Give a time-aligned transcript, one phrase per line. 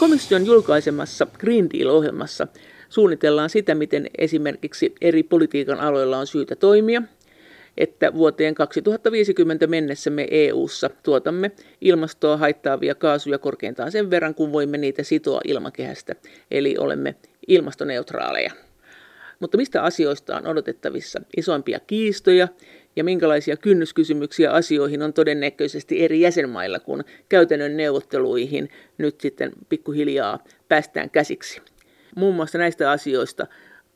[0.00, 2.46] Komission julkaisemassa Green Deal-ohjelmassa
[2.88, 7.02] suunnitellaan sitä, miten esimerkiksi eri politiikan aloilla on syytä toimia,
[7.78, 11.50] että vuoteen 2050 mennessä me EU:ssa tuotamme
[11.80, 16.14] ilmastoa haittaavia kaasuja korkeintaan sen verran, kun voimme niitä sitoa ilmakehästä,
[16.50, 17.14] eli olemme
[17.48, 18.52] ilmastoneutraaleja.
[19.40, 22.48] Mutta mistä asioista on odotettavissa isoimpia kiistoja
[22.96, 31.10] ja minkälaisia kynnyskysymyksiä asioihin on todennäköisesti eri jäsenmailla, kun käytännön neuvotteluihin nyt sitten pikkuhiljaa päästään
[31.10, 31.62] käsiksi.
[32.16, 33.46] Muun muassa näistä asioista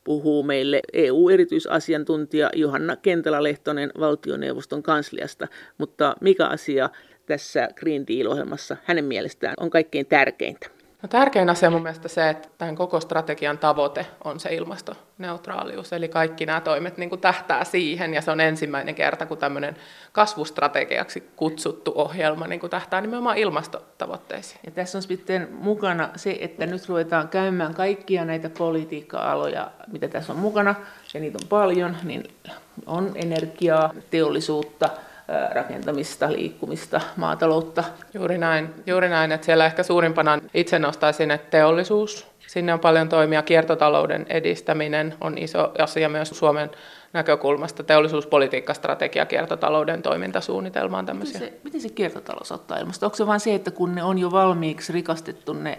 [0.05, 6.91] puhuu meille EU-erityisasiantuntija Johanna Kentelä-Lehtonen valtioneuvoston kansliasta, mutta mikä asia
[7.27, 10.74] tässä Green Deal-ohjelmassa hänen mielestään on kaikkein tärkeintä?
[11.05, 16.09] No, tärkein asia mun mielestä se, että tämän koko strategian tavoite on se ilmastoneutraalius, eli
[16.09, 19.77] kaikki nämä toimet niin kuin tähtää siihen, ja se on ensimmäinen kerta, kun tämmöinen
[20.13, 24.61] kasvustrategiaksi kutsuttu ohjelma niin kuin tähtää nimenomaan ilmastotavoitteisiin.
[24.67, 30.33] Ja tässä on sitten mukana se, että nyt ruvetaan käymään kaikkia näitä politiikka-aloja, mitä tässä
[30.33, 30.75] on mukana,
[31.15, 32.25] ja niitä on paljon, niin
[32.87, 34.91] on energiaa, teollisuutta,
[35.55, 37.85] rakentamista, liikkumista, maataloutta.
[38.15, 43.09] Juuri näin, juuri näin että siellä ehkä suurimpana itse nostaisin, että teollisuus, sinne on paljon
[43.09, 46.71] toimia, kiertotalouden edistäminen on iso asia myös Suomen
[47.13, 51.41] näkökulmasta, teollisuuspolitiikkastrategia, kiertotalouden toimintasuunnitelma on tämmöisiä.
[51.41, 53.07] Miten se, miten se kiertotalous ottaa ilmasta?
[53.07, 55.79] Onko se vain se, että kun ne on jo valmiiksi rikastettu ne,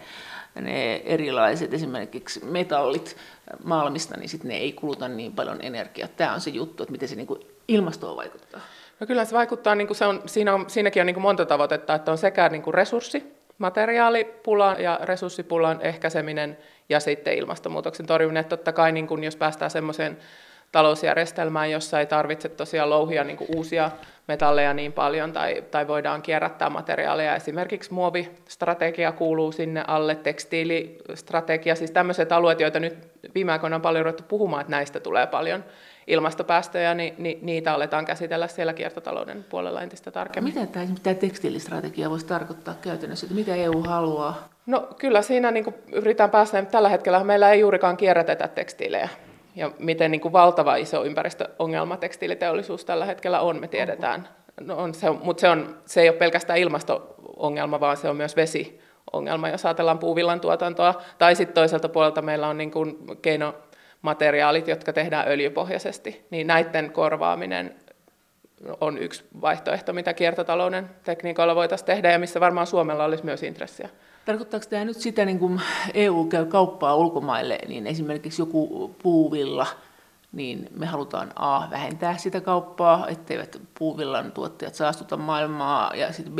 [0.61, 3.17] ne erilaiset esimerkiksi metallit
[3.63, 6.07] Malmista, niin sitten ne ei kuluta niin paljon energiaa.
[6.07, 7.27] Tämä on se juttu, että miten se niin
[7.67, 8.61] ilmastoon vaikuttaa.
[8.99, 11.45] No kyllä se vaikuttaa, niin kuin se on, siinä on, siinäkin on niin kuin monta
[11.45, 16.57] tavoitetta, että on sekä niin kuin resurssi, materiaalipulan ja resurssipulan ehkäiseminen
[16.89, 18.41] ja sitten ilmastonmuutoksen torjuminen.
[18.41, 20.17] Että totta kai niin kuin, jos päästään semmoiseen
[20.71, 23.91] talousjärjestelmään, jossa ei tarvitse tosiaan louhia niin kuin uusia
[24.27, 27.35] metalleja niin paljon tai, tai voidaan kierrättää materiaaleja.
[27.35, 32.97] Esimerkiksi muovistrategia kuuluu sinne alle, tekstiilistrategia, siis tämmöiset alueet, joita nyt
[33.35, 35.63] viime aikoina on paljon ruvettu puhumaan, että näistä tulee paljon
[36.07, 40.53] ilmastopäästöjä, niin, niin niitä aletaan käsitellä siellä kiertotalouden puolella entistä tarkemmin.
[40.53, 44.49] Mitä tämä, tämä tekstiilistrategia voisi tarkoittaa käytännössä, että mitä EU haluaa?
[44.65, 49.09] No kyllä siinä niin kuin yritetään päästä, tällä hetkellä meillä ei juurikaan kierrätetä tekstiilejä.
[49.55, 54.27] Ja miten niin kuin valtava iso ympäristöongelma tekstiiliteollisuus tällä hetkellä on, me tiedetään.
[54.61, 58.35] No on, se mutta se, on, se ei ole pelkästään ilmasto-ongelma, vaan se on myös
[58.35, 58.79] vesi
[59.13, 61.01] ongelma, jos ajatellaan puuvillan tuotantoa.
[61.17, 63.55] Tai sitten toiselta puolelta meillä on niin kuin keino
[64.05, 67.75] materiaalit, jotka tehdään öljypohjaisesti, niin näiden korvaaminen
[68.81, 73.89] on yksi vaihtoehto, mitä kiertotalouden tekniikoilla voitaisiin tehdä ja missä varmaan Suomella olisi myös intressiä.
[74.25, 75.61] Tarkoittaako tämä nyt sitä, niin kun
[75.93, 79.67] EU käy kauppaa ulkomaille, niin esimerkiksi joku puuvilla,
[80.31, 86.39] niin me halutaan A, vähentää sitä kauppaa, etteivät puuvillan tuottajat saastuta maailmaa, ja sitten B,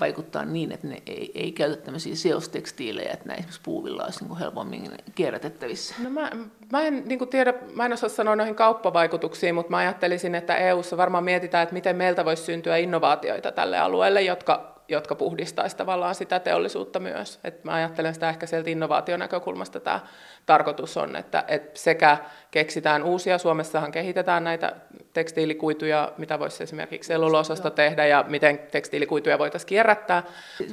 [0.00, 4.38] vaikuttaa niin, että ne ei, ei käytä tämmöisiä seostekstiilejä, että nämä esimerkiksi puuvilla olisi niin
[4.38, 5.94] helpommin kierrätettävissä?
[6.02, 6.30] No mä,
[6.72, 10.96] mä en niin tiedä, mä en osaa sanoa noihin kauppavaikutuksiin, mutta mä ajattelisin, että EU:ssa
[10.96, 16.40] varmaan mietitään, että miten meiltä voisi syntyä innovaatioita tälle alueelle, jotka jotka puhdistaisi tavallaan sitä
[16.40, 17.40] teollisuutta myös.
[17.44, 20.00] Et mä ajattelen sitä ehkä sieltä innovaationäkökulmasta tämä
[20.46, 22.16] tarkoitus on, että, et sekä
[22.50, 24.76] keksitään uusia, Suomessahan kehitetään näitä
[25.12, 30.22] tekstiilikuituja, mitä voisi esimerkiksi selluloosasta tehdä ja miten tekstiilikuituja voitaisiin kierrättää.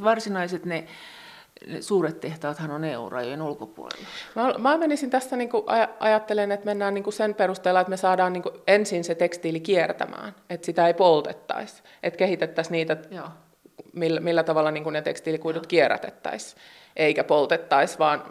[0.04, 0.88] Varsinaiset ne
[1.68, 4.08] ne suuret tehtaathan on EU-rajojen ulkopuolella.
[4.36, 7.90] Mä, mä menisin tässä niin kuin aj- ajattelen, että mennään niin kuin sen perusteella, että
[7.90, 12.98] me saadaan niin kuin ensin se tekstiili kiertämään, että sitä ei poltettaisi, että kehitettäisiin niitä
[13.12, 13.28] Joo
[13.94, 16.62] millä, millä tavalla niin ne tekstiilikuidut kierrätettäisiin,
[16.96, 18.24] eikä poltettaisi vaan,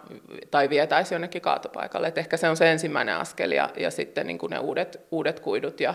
[0.51, 2.07] tai vietäisi jonnekin kaatopaikalle.
[2.07, 5.79] Et ehkä se on se ensimmäinen askel ja, ja sitten niin ne uudet, uudet kuidut
[5.79, 5.93] ja,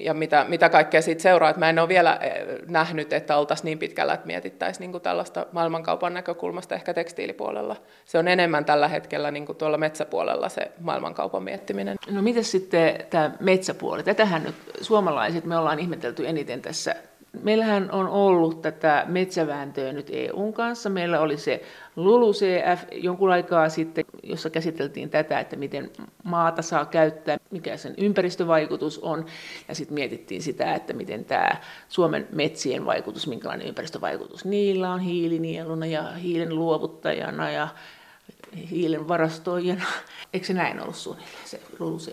[0.00, 1.50] ja mitä, mitä kaikkea siitä seuraa.
[1.50, 2.32] Et mä en ole vielä eh,
[2.68, 7.76] nähnyt, että oltaisiin niin pitkällä, että mietittäisiin niin tällaista maailmankaupan näkökulmasta ehkä tekstiilipuolella.
[8.04, 11.96] Se on enemmän tällä hetkellä niin tuolla metsäpuolella se maailmankaupan miettiminen.
[12.10, 14.02] No miten sitten tämä metsäpuoli?
[14.02, 16.94] Tätähän nyt suomalaiset me ollaan ihmetelty eniten tässä
[17.42, 20.90] Meillähän on ollut tätä metsävääntöä nyt EUn kanssa.
[20.90, 21.62] Meillä oli se
[21.96, 25.90] LULUCF jonkun aikaa sitten, jossa käsiteltiin tätä, että miten
[26.24, 29.26] maata saa käyttää, mikä sen ympäristövaikutus on.
[29.68, 31.50] Ja sitten mietittiin sitä, että miten tämä
[31.88, 37.68] Suomen metsien vaikutus, minkälainen ympäristövaikutus niillä on hiilinieluna ja hiilen luovuttajana ja
[38.70, 39.84] hiilen varastoijana.
[40.32, 42.08] Eikö se näin ollut suunnilleen se LULUCF?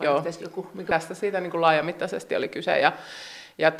[0.00, 0.88] Joo, joku, mikä...
[0.88, 2.78] tästä siitä niin kuin laajamittaisesti oli kyse.
[2.78, 2.92] Ja,
[3.58, 3.72] ja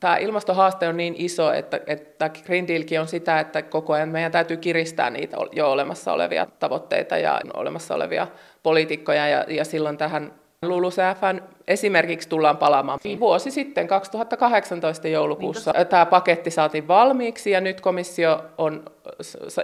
[0.00, 4.32] tämä ilmastohaaste on niin iso, että, että Green Dealkin on sitä, että koko ajan meidän
[4.32, 8.26] täytyy kiristää niitä jo olemassa olevia tavoitteita ja olemassa olevia
[8.62, 10.32] poliitikkoja, ja, ja silloin tähän
[10.62, 12.98] LULUCFn esimerkiksi tullaan palaamaan.
[13.20, 15.86] Vuosi sitten, 2018 joulukuussa, Mitäs?
[15.88, 18.84] tämä paketti saatiin valmiiksi ja nyt komissio on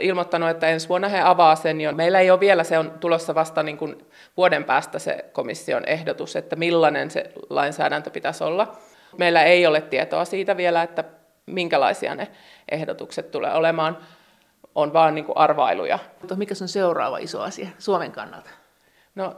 [0.00, 1.80] ilmoittanut, että ensi vuonna he avaa sen.
[1.80, 1.92] Jo.
[1.92, 4.06] Meillä ei ole vielä, se on tulossa vasta niin kuin
[4.36, 8.76] vuoden päästä se komission ehdotus, että millainen se lainsäädäntö pitäisi olla.
[9.18, 11.04] Meillä ei ole tietoa siitä vielä, että
[11.46, 12.28] minkälaisia ne
[12.70, 13.98] ehdotukset tulee olemaan.
[14.74, 15.98] On vaan niin kuin arvailuja.
[16.36, 18.50] Mikä on seuraava iso asia Suomen kannalta?
[19.14, 19.36] No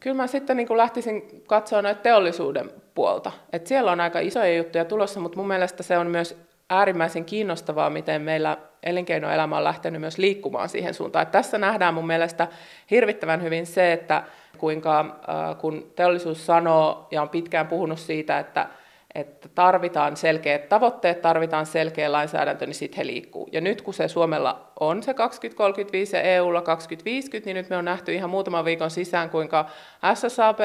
[0.00, 3.32] Kyllä mä sitten niin kuin lähtisin katsoa näitä teollisuuden puolta.
[3.52, 6.38] Et siellä on aika isoja juttuja tulossa, mutta mun mielestä se on myös
[6.70, 11.22] äärimmäisen kiinnostavaa, miten meillä elinkeinoelämä on lähtenyt myös liikkumaan siihen suuntaan.
[11.22, 12.48] Et tässä nähdään mun mielestä
[12.90, 14.22] hirvittävän hyvin se, että
[14.58, 18.68] kuinka äh, kun teollisuus sanoo ja on pitkään puhunut siitä, että
[19.16, 23.48] että tarvitaan selkeät tavoitteet, tarvitaan selkeä lainsäädäntö, niin sitten he liikkuu.
[23.52, 27.84] Ja nyt kun se Suomella on se 2035 ja EUlla 2050, niin nyt me on
[27.84, 29.66] nähty ihan muutaman viikon sisään, kuinka
[30.14, 30.58] SSAB,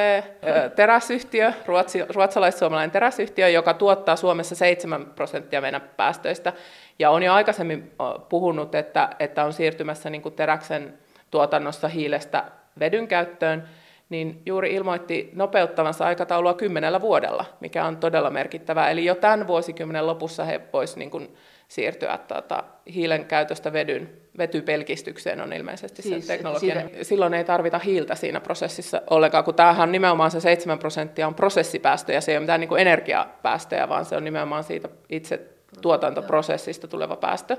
[0.75, 6.53] teräsyhtiö, ruotsi, ruotsalais-suomalainen teräsyhtiö, joka tuottaa Suomessa 7 prosenttia meidän päästöistä,
[6.99, 7.91] ja on jo aikaisemmin
[8.29, 10.93] puhunut, että, että on siirtymässä niin teräksen
[11.31, 12.43] tuotannossa hiilestä
[12.79, 13.67] vedyn käyttöön,
[14.11, 18.89] niin juuri ilmoitti nopeuttavansa aikataulua kymmenellä vuodella, mikä on todella merkittävää.
[18.89, 21.37] Eli jo tämän vuosikymmenen lopussa he voisivat niin
[21.67, 22.63] siirtyä tuota,
[22.93, 26.81] hiilen käytöstä vedyn, vetypelkistykseen on ilmeisesti siis, sen teknologia.
[26.81, 27.03] Siitä...
[27.03, 32.21] Silloin ei tarvita hiiltä siinä prosessissa ollenkaan, kun tämähän nimenomaan se 7 prosenttia on prosessipäästöjä,
[32.21, 35.41] se ei ole mitään niin energiapäästöjä, vaan se on nimenomaan siitä itse
[35.81, 37.57] tuotantoprosessista tuleva päästö.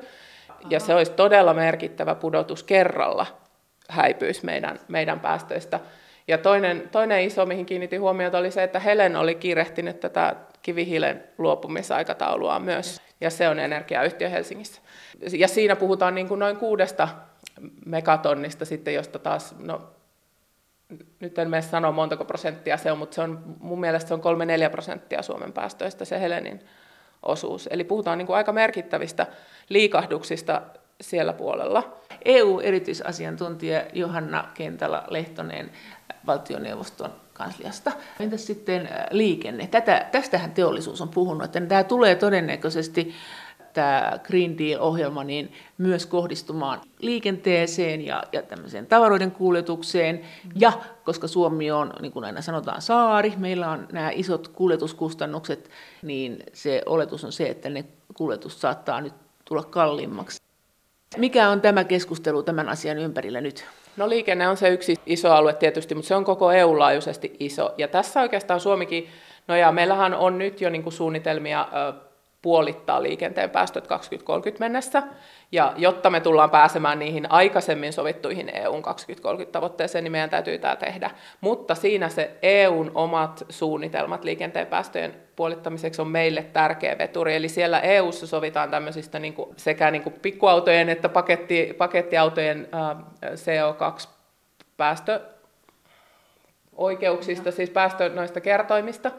[0.70, 3.26] Ja se olisi todella merkittävä pudotus kerralla
[3.88, 5.80] häipyisi meidän, meidän päästöistä.
[6.28, 11.24] Ja toinen, toinen iso, mihin kiinnitin huomiota, oli se, että Helen oli kiirehtinyt tätä kivihiilen
[11.38, 14.82] luopumisaikataulua myös, ja se on energiayhtiö Helsingissä.
[15.38, 17.08] Ja siinä puhutaan niin kuin noin kuudesta
[17.86, 19.90] megatonnista sitten, josta taas, no
[21.20, 24.20] nyt en mene sanoa montako prosenttia se on, mutta se on, mun mielestä se on
[24.66, 26.60] 3-4 prosenttia Suomen päästöistä se Helenin
[27.22, 27.68] osuus.
[27.72, 29.26] Eli puhutaan niin kuin aika merkittävistä
[29.68, 30.62] liikahduksista
[31.02, 31.96] siellä puolella.
[32.24, 35.70] EU-erityisasiantuntija Johanna Kentala-Lehtonen
[36.26, 37.92] valtioneuvoston kansliasta.
[38.20, 39.66] Entäs sitten äh, liikenne?
[39.66, 43.14] Tätä, tästähän teollisuus on puhunut, että tämä tulee todennäköisesti
[43.72, 50.20] tämä Green Deal-ohjelma niin myös kohdistumaan liikenteeseen ja, ja tämmöiseen tavaroiden kuljetukseen.
[50.54, 50.72] Ja
[51.04, 55.70] koska Suomi on, niin kuin aina sanotaan, saari, meillä on nämä isot kuljetuskustannukset,
[56.02, 57.84] niin se oletus on se, että ne
[58.14, 59.14] kuljetus saattaa nyt
[59.44, 60.51] tulla kalliimmaksi.
[61.16, 63.64] Mikä on tämä keskustelu tämän asian ympärillä nyt?
[63.96, 67.74] No liikenne on se yksi iso alue tietysti, mutta se on koko EU-laajuisesti iso.
[67.78, 69.08] Ja tässä oikeastaan Suomikin,
[69.48, 71.68] no ja meillähän on nyt jo niin kuin suunnitelmia
[72.42, 75.02] puolittaa liikenteen päästöt 2030 mennessä.
[75.52, 81.10] Ja jotta me tullaan pääsemään niihin aikaisemmin sovittuihin EUn 2030-tavoitteeseen, niin meidän täytyy tämä tehdä.
[81.40, 87.36] Mutta siinä se EUn omat suunnitelmat liikenteen päästöjen puolittamiseksi on meille tärkeä veturi.
[87.36, 92.68] Eli siellä EUssa sovitaan tämmöisistä niin kuin sekä niin kuin pikkuautojen että paketti, pakettiautojen
[93.24, 95.20] CO2-päästö
[96.72, 99.10] oikeuksista, siis päästö noista kertoimista,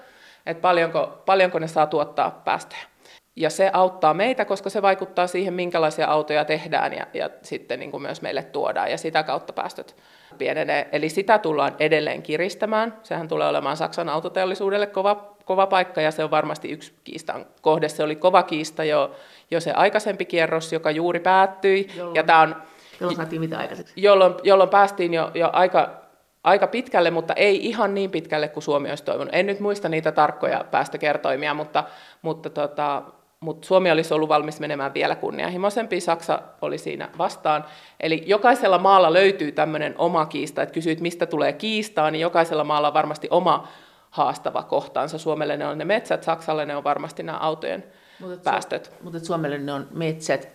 [0.45, 2.92] että paljonko, paljonko ne saa tuottaa päästöjä.
[3.35, 7.91] Ja se auttaa meitä, koska se vaikuttaa siihen, minkälaisia autoja tehdään ja, ja sitten niin
[7.91, 9.95] kuin myös meille tuodaan, ja sitä kautta päästöt
[10.37, 10.89] pienenee.
[10.91, 12.97] Eli sitä tullaan edelleen kiristämään.
[13.03, 17.89] Sehän tulee olemaan Saksan autoteollisuudelle kova, kova paikka, ja se on varmasti yksi kiistan kohde.
[17.89, 19.11] Se oli kova kiista jo,
[19.51, 21.87] jo se aikaisempi kierros, joka juuri päättyi.
[21.97, 22.55] Jolloin, ja tämä on,
[22.99, 23.93] jolloin saatiin mitä aikaiseksi?
[23.97, 26.01] Jolloin, jolloin päästiin jo, jo aika,
[26.43, 29.35] aika pitkälle, mutta ei ihan niin pitkälle kuin Suomi olisi toivonut.
[29.35, 31.83] En nyt muista niitä tarkkoja päästökertoimia, mutta,
[32.21, 33.03] mutta tota,
[33.43, 37.65] mutta Suomi olisi ollut valmis menemään vielä kunnianhimoisempi, Saksa oli siinä vastaan.
[37.99, 42.87] Eli jokaisella maalla löytyy tämmöinen oma kiista, että kysyit, mistä tulee kiistaa, niin jokaisella maalla
[42.87, 43.67] on varmasti oma
[44.09, 45.17] haastava kohtaansa.
[45.17, 47.83] Suomelle ne on ne metsät, Saksalle ne on varmasti nämä autojen
[48.19, 48.87] mutta päästöt.
[48.87, 50.49] Su- mutta Suomelle ne on metsät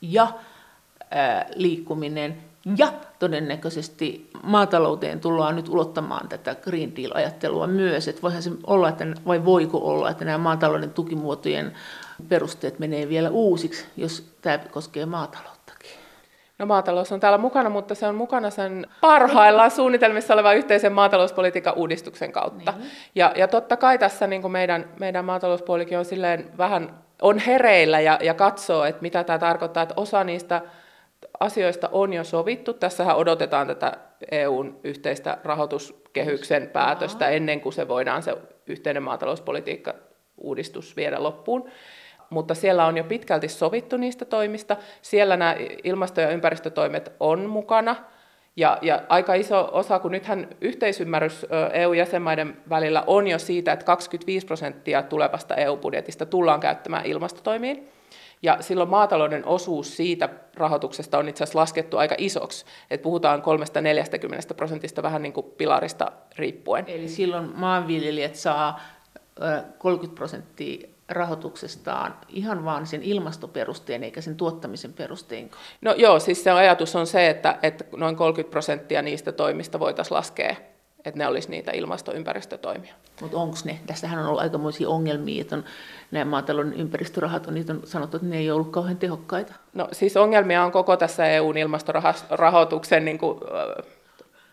[0.00, 0.28] ja
[1.10, 2.36] ää, liikkuminen
[2.78, 9.04] ja todennäköisesti maatalouteen tullaan nyt ulottamaan tätä Green Deal-ajattelua myös, että voihan se olla, että,
[9.26, 11.72] vai voiko olla, että nämä maatalouden tukimuotojen
[12.28, 15.90] perusteet menee vielä uusiksi, jos tämä koskee maatalouttakin.
[16.58, 21.74] No maatalous on täällä mukana, mutta se on mukana sen parhaillaan suunnitelmissa olevan yhteisen maatalouspolitiikan
[21.76, 22.72] uudistuksen kautta.
[22.72, 22.90] Niin.
[23.14, 28.00] Ja, ja totta kai tässä niin kuin meidän, meidän maatalouspuolikin on silleen vähän on hereillä
[28.00, 30.62] ja, ja katsoo, että mitä tämä tarkoittaa, että osa niistä
[31.40, 32.72] asioista on jo sovittu.
[32.72, 33.92] Tässähän odotetaan tätä
[34.30, 39.94] EUn yhteistä rahoituskehyksen päätöstä ennen kuin se voidaan se yhteinen maatalouspolitiikka
[40.36, 41.70] uudistus viedä loppuun
[42.34, 44.76] mutta siellä on jo pitkälti sovittu niistä toimista.
[45.02, 47.96] Siellä nämä ilmasto- ja ympäristötoimet on mukana,
[48.56, 54.46] Ja, ja aika iso osa, kun nythän yhteisymmärrys EU-jäsenmaiden välillä on jo siitä, että 25
[54.46, 57.88] prosenttia tulevasta EU-budjetista tullaan käyttämään ilmastotoimiin.
[58.42, 62.64] Ja silloin maatalouden osuus siitä rahoituksesta on itse asiassa laskettu aika isoksi.
[62.90, 63.42] että puhutaan
[64.50, 66.84] 3-40 prosentista vähän niin kuin pilarista riippuen.
[66.88, 68.80] Eli silloin maanviljelijät saa
[69.78, 75.50] 30 prosenttia rahoituksestaan ihan vaan sen ilmastoperusteen eikä sen tuottamisen perusteen?
[75.80, 80.16] No joo, siis se ajatus on se, että, että noin 30 prosenttia niistä toimista voitaisiin
[80.16, 80.56] laskea
[81.04, 82.94] että ne olisi niitä ilmastoympäristötoimia.
[83.20, 83.80] Mutta onko ne?
[83.86, 85.64] Tässähän on ollut aikamoisia ongelmia, että on,
[86.10, 89.54] nämä maatalouden ympäristörahat on, niitä on sanottu, että ne ei ollut kauhean tehokkaita.
[89.74, 93.40] No siis ongelmia on koko tässä EUn ilmastorahoituksen niin kuin,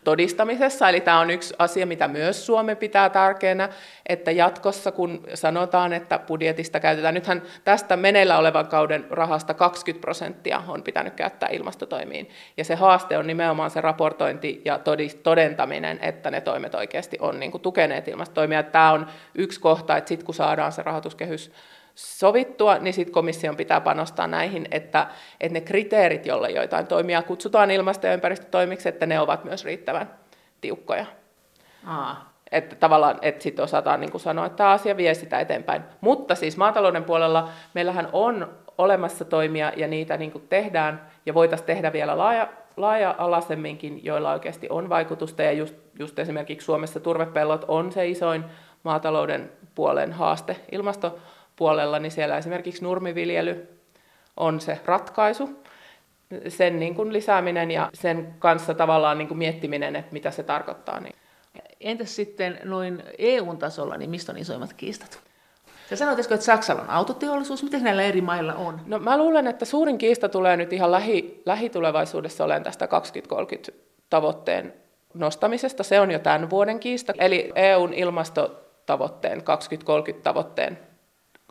[0.04, 0.90] todistamisessa.
[0.90, 3.70] Eli tämä on yksi asia, mitä myös Suomi pitää tärkeänä,
[4.06, 10.64] että jatkossa kun sanotaan, että budjetista käytetään, nythän tästä meneillä olevan kauden rahasta 20 prosenttia
[10.68, 12.30] on pitänyt käyttää ilmastotoimiin.
[12.58, 14.80] Ja se haaste on nimenomaan se raportointi ja
[15.24, 18.64] todentaminen, että ne toimet oikeasti on niin kuin tukeneet ilmastotoimia.
[18.64, 21.52] Tämä on yksi kohta, että sitten kun saadaan se rahoituskehys
[21.96, 25.08] sovittua, niin sitten komission pitää panostaa näihin, että,
[25.40, 30.14] että ne kriteerit, joilla joitain toimia kutsutaan ilmasto- ja ympäristötoimiksi, että ne ovat myös riittävän
[30.62, 31.06] tiukkoja.
[31.86, 32.32] Aa.
[32.52, 35.84] Että tavallaan, että sitten osataan niin kuin sanoa, että tämä asia vie sitä eteenpäin.
[36.02, 41.68] Mutta siis maatalouden puolella meillähän on olemassa toimia ja niitä niin kuin tehdään ja voitaisiin
[41.68, 45.44] tehdä vielä laaja, laaja-alaisemminkin, joilla oikeasti on vaikutusta.
[45.44, 48.46] Ja just, just esimerkiksi Suomessa turvepellot on se isoin
[48.84, 51.20] maatalouden puolen haaste ilmasto
[51.62, 53.80] puolella, niin siellä esimerkiksi nurmiviljely
[54.38, 55.50] on se ratkaisu,
[56.48, 61.00] sen niin kuin lisääminen ja sen kanssa tavallaan niin kuin miettiminen, että mitä se tarkoittaa.
[61.00, 61.16] Niin.
[61.80, 65.20] Entäs sitten noin EU-tasolla, niin mistä on isoimmat kiistat?
[65.90, 67.64] Sä sanoit että Saksalla on autoteollisuus.
[67.64, 68.82] Miten näillä eri mailla on?
[68.86, 73.72] No mä luulen, että suurin kiista tulee nyt ihan lähi, lähitulevaisuudessa olen tästä 2030
[74.10, 74.74] tavoitteen
[75.14, 75.84] nostamisesta.
[75.84, 77.14] Se on jo tämän vuoden kiista.
[77.18, 80.91] Eli EUn ilmastotavoitteen, 2030 tavoitteen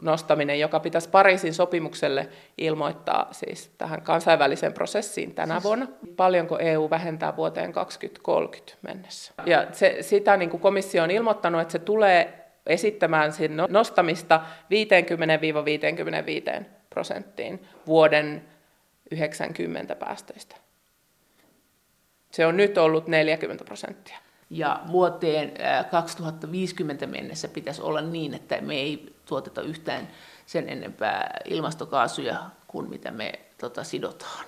[0.02, 2.28] nostaminen, joka pitäisi Pariisin sopimukselle
[2.59, 5.64] ilmoittaa siis tähän kansainväliseen prosessiin tänä siis...
[5.64, 5.87] vuonna.
[6.16, 9.33] Paljonko EU vähentää vuoteen 2030 mennessä.
[9.47, 14.40] Ja se, sitä niin kuin komissio on ilmoittanut, että se tulee esittämään sen no-, nostamista
[16.61, 18.45] 50-55 prosenttiin vuoden
[19.11, 20.57] 90 päästöistä.
[22.30, 24.19] Se on nyt ollut 40 prosenttia.
[24.50, 25.52] Ja vuoteen
[25.90, 30.08] 2050 mennessä pitäisi olla niin, että me ei tuoteta yhtään
[30.46, 34.44] sen enempää ilmastokaasuja kuin mitä me tota, sidotaan.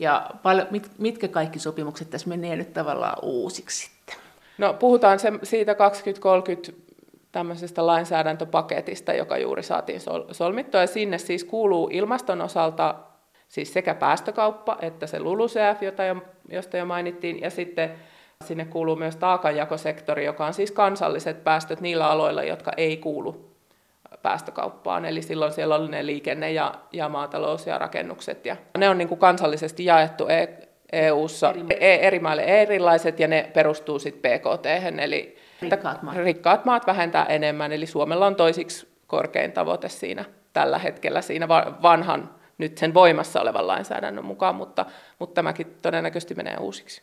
[0.00, 0.30] Ja
[0.70, 4.16] mit, mitkä kaikki sopimukset tässä menee nyt tavallaan uusiksi sitten?
[4.58, 6.72] No puhutaan se, siitä 2030
[7.32, 10.80] tämmöisestä lainsäädäntöpaketista, joka juuri saatiin sol, solmittua.
[10.80, 12.94] Ja sinne siis kuuluu ilmaston osalta
[13.48, 16.16] siis sekä päästökauppa että se LULUCF, jota jo,
[16.48, 17.94] josta jo mainittiin, ja sitten
[18.44, 23.53] sinne kuuluu myös taakanjakosektori, joka on siis kansalliset päästöt niillä aloilla, jotka ei kuulu
[24.24, 28.46] päästökauppaan, eli silloin siellä oli ne liikenne ja, ja maatalous ja rakennukset.
[28.46, 30.48] Ja ne on niin kuin kansallisesti jaettu e,
[30.92, 34.66] EU-ssa eri, e, eri maille erilaiset ja ne perustuu sitten PKT,
[35.00, 36.16] eli rikkaat maat.
[36.16, 41.48] rikkaat maat vähentää enemmän, eli Suomella on toisiksi korkein tavoite siinä tällä hetkellä siinä
[41.82, 44.86] vanhan, nyt sen voimassa olevan lainsäädännön mukaan, mutta,
[45.18, 47.02] mutta tämäkin todennäköisesti menee uusiksi.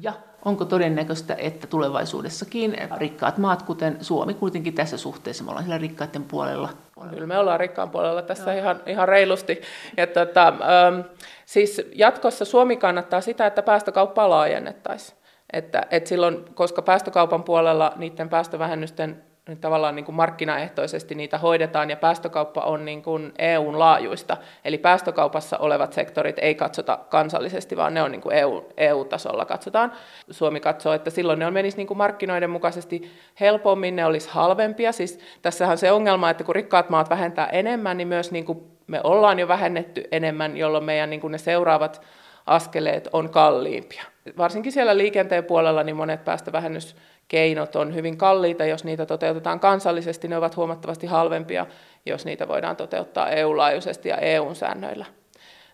[0.00, 0.12] Ja
[0.44, 6.24] onko todennäköistä, että tulevaisuudessakin rikkaat maat, kuten Suomi kuitenkin tässä suhteessa, me ollaan siellä rikkaiden
[6.24, 6.68] puolella?
[7.10, 9.60] Kyllä me ollaan rikkaan puolella tässä ihan, ihan reilusti.
[9.96, 11.00] Ja tota, ähm,
[11.46, 15.18] siis jatkossa Suomi kannattaa sitä, että päästökauppaa laajennettaisiin.
[15.52, 19.22] Että, et silloin, koska päästökaupan puolella niiden päästövähennysten
[19.56, 24.36] tavallaan niin kuin markkinaehtoisesti niitä hoidetaan ja päästökauppa on niin kuin EUn laajuista.
[24.64, 29.92] Eli päästökaupassa olevat sektorit ei katsota kansallisesti, vaan ne on niin kuin EU, EU-tasolla katsotaan.
[30.30, 34.92] Suomi katsoo, että silloin ne on menisi niin kuin markkinoiden mukaisesti helpommin, ne olisi halvempia.
[34.92, 38.62] Siis tässähän on se ongelma, että kun rikkaat maat vähentää enemmän, niin myös niin kuin
[38.86, 42.02] me ollaan jo vähennetty enemmän, jolloin meidän niin kuin ne seuraavat
[42.46, 44.02] askeleet on kalliimpia.
[44.38, 46.96] Varsinkin siellä liikenteen puolella niin monet päästövähennys
[47.30, 51.66] keinot on hyvin kalliita, jos niitä toteutetaan kansallisesti, ne ovat huomattavasti halvempia,
[52.06, 55.06] jos niitä voidaan toteuttaa EU-laajuisesti ja EU-säännöillä.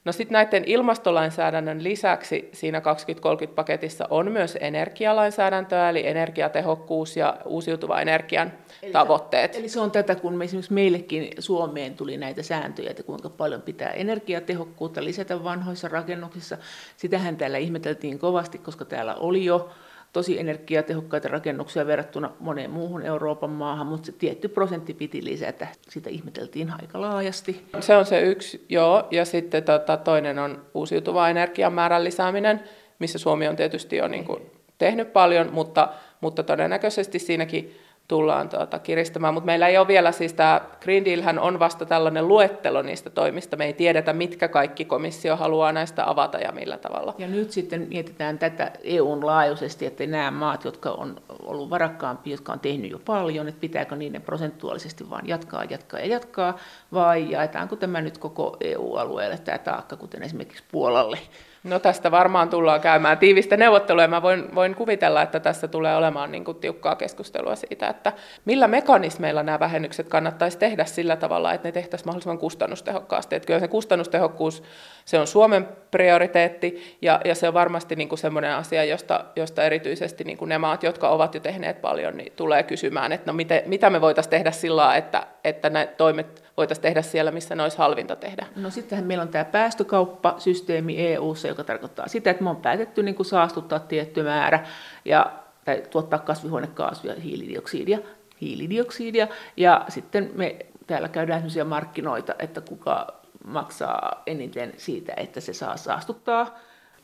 [0.05, 8.53] No sitten näiden ilmastolainsäädännön lisäksi siinä 2030-paketissa on myös energialainsäädäntöä, eli energiatehokkuus ja uusiutuva energian
[8.83, 9.53] eli tavoitteet.
[9.53, 13.31] Se, eli se on tätä, kun me esimerkiksi meillekin Suomeen tuli näitä sääntöjä, että kuinka
[13.31, 16.59] paljon pitää energiatehokkuutta lisätä vanhoissa rakennuksissa.
[16.97, 19.71] Sitähän täällä ihmeteltiin kovasti, koska täällä oli jo
[20.17, 25.69] tosi energiatehokkaita rakennuksia verrattuna moneen muuhun Euroopan maahan, mutta se tietty prosentti piti lisätä.
[25.89, 27.67] Sitä ihmeteltiin aika laajasti.
[27.81, 29.09] Se on se yksi, joo.
[29.11, 32.61] Ja sitten tota, toinen on uusiutuva energian määrän lisääminen.
[32.99, 34.43] missä Suomi on tietysti jo niin kuin
[34.79, 35.89] tehnyt paljon, mutta,
[36.21, 37.77] mutta todennäköisesti siinäkin
[38.09, 42.29] tullaan tuota, kiristämään, mutta meillä ei ole vielä, siis tämä Green Dealhän on vasta tällainen
[42.29, 47.15] luettelo niistä toimista, me ei tiedetä, mitkä kaikki komissio haluaa näistä avata ja millä tavalla.
[47.19, 52.53] Ja nyt sitten mietitään tätä EUn laajuisesti, että nämä maat, jotka on ollut varakkaampia, jotka
[52.53, 56.59] on tehnyt jo paljon, että pitääkö niiden prosentuaalisesti vaan jatkaa, jatkaa ja jatkaa,
[56.93, 61.19] vai jaetaanko tämä nyt koko EU-alueelle tämä taakka, kuten esimerkiksi Puolalle,
[61.67, 64.07] No tästä varmaan tullaan käymään tiivistä neuvottelua.
[64.07, 68.13] Mä voin, voin kuvitella, että tässä tulee olemaan niin kuin tiukkaa keskustelua siitä, että
[68.45, 73.37] millä mekanismeilla nämä vähennykset kannattaisi tehdä sillä tavalla, että ne tehtäisiin mahdollisimman kustannustehokkaasti.
[73.37, 74.63] Että kyllä se kustannustehokkuus,
[75.07, 79.63] se on Suomen prioriteetti ja, ja se on varmasti niin kuin sellainen asia, josta, josta
[79.63, 83.37] erityisesti niin kuin ne maat, jotka ovat jo tehneet paljon, niin tulee kysymään, että no
[83.37, 87.55] miten, mitä me voitaisiin tehdä sillä tavalla, että, että ne toimet voitaisiin tehdä siellä, missä
[87.55, 88.47] ne olisi halvinta tehdä.
[88.57, 93.15] No sittenhän meillä on tämä päästökauppasysteemi EU-ssa, joka tarkoittaa sitä, että me on päätetty niin
[93.15, 94.67] kuin saastuttaa tietty määrä
[95.05, 95.33] ja
[95.65, 97.99] tai tuottaa kasvihuonekaasuja, hiilidioksidia,
[98.41, 103.07] hiilidioksidia ja sitten me täällä käydään sellaisia markkinoita, että kuka
[103.47, 106.59] maksaa eniten siitä, että se saa saastuttaa.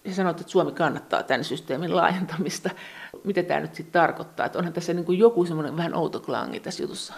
[0.04, 2.70] Ja sanoit, että Suomi kannattaa tämän systeemin laajentamista.
[3.24, 4.46] Mitä tämä nyt sitten tarkoittaa?
[4.46, 7.14] Että onhan tässä niin kuin joku semmoinen vähän outo klangi tässä jutussa.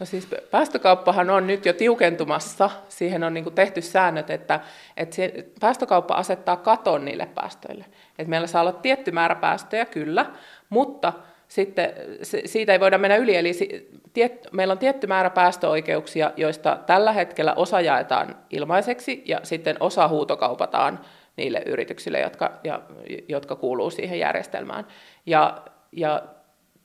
[0.00, 2.70] No siis päästökauppahan on nyt jo tiukentumassa.
[2.88, 4.60] Siihen on niin tehty säännöt, että,
[4.96, 5.16] että
[5.60, 7.84] päästökauppa asettaa katon niille päästöille.
[8.18, 10.26] Että meillä saa olla tietty määrä päästöjä, kyllä,
[10.68, 11.12] mutta
[11.48, 11.92] sitten
[12.44, 13.36] siitä ei voida mennä yli.
[13.36, 13.52] Eli
[14.12, 20.08] tiet, meillä on tietty määrä päästöoikeuksia, joista tällä hetkellä osa jaetaan ilmaiseksi ja sitten osa
[20.08, 21.00] huutokaupataan
[21.36, 22.60] niille yrityksille, jotka,
[23.28, 24.86] jotka kuuluu siihen järjestelmään.
[25.26, 25.62] Ja,
[25.92, 26.22] ja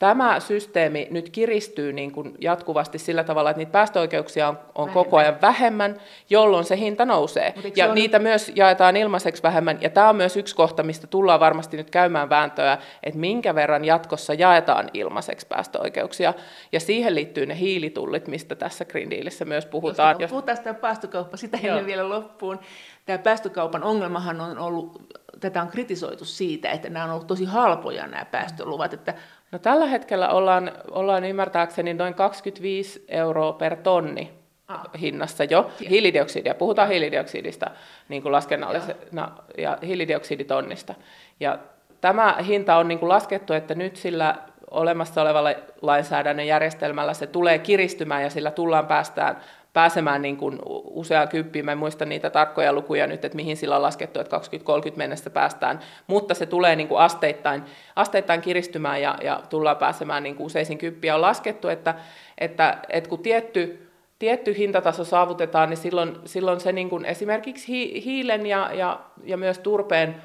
[0.02, 5.18] tämä systeemi nyt kiristyy niin kuin jatkuvasti sillä tavalla, että niitä päästöoikeuksia on, on koko
[5.18, 5.96] ajan vähemmän,
[6.30, 7.54] jolloin se hinta nousee.
[7.76, 7.96] Ja on...
[7.96, 9.78] niitä myös jaetaan ilmaiseksi vähemmän.
[9.82, 13.86] Ja tämä on myös yksi kohta, mistä tullaan varmasti nyt käymään vääntöä, että minkä verran
[13.86, 16.34] jatkossa jaetaan ilmaiseksi päästöoikeuksia.
[16.72, 20.16] Ja siihen liittyy ne hiilitullit, mistä tässä Green Dealissä myös puhutaan.
[20.20, 22.60] Jos puhutaan sitä päästökauppa, sitä ennen vielä loppuun.
[23.06, 28.08] Tämä päästökaupan ongelmahan on ollut, tätä on kritisoitu siitä, että nämä on ollut tosi halpoja
[28.08, 29.14] nämä päästöluvat, että
[29.52, 34.32] No tällä hetkellä ollaan, ollaan ymmärtääkseni noin 25 euroa per tonni
[34.68, 34.82] ah.
[35.02, 35.72] hinnassa jo.
[35.90, 37.72] Hiilidioksidia, puhutaan hiilidioksidista
[38.10, 40.96] niin kuin laskennallisena ja hiilidioksiditonnista.
[41.40, 41.60] Ja
[42.02, 44.36] tämä hinta on niin kuin laskettu, että nyt sillä
[44.72, 45.50] olemassa olevalla
[45.82, 49.38] lainsäädännön järjestelmällä se tulee kiristymään ja sillä tullaan päästään
[49.74, 51.66] pääsemään niin kuin useaan kymppiin.
[51.66, 55.30] Mä en muista niitä tarkkoja lukuja nyt, että mihin sillä on laskettu, että 2030 mennessä
[55.30, 57.64] päästään, mutta se tulee niin kuin asteittain,
[57.96, 61.16] asteittain kiristymään ja, ja tullaan pääsemään niin kuin useisiin kymppiä.
[61.16, 61.96] On laskettu, että,
[62.38, 68.46] että, että kun tietty, tietty hintataso saavutetaan, niin silloin, silloin se niin kuin esimerkiksi hiilen
[68.46, 70.16] ja, ja, ja myös turpeen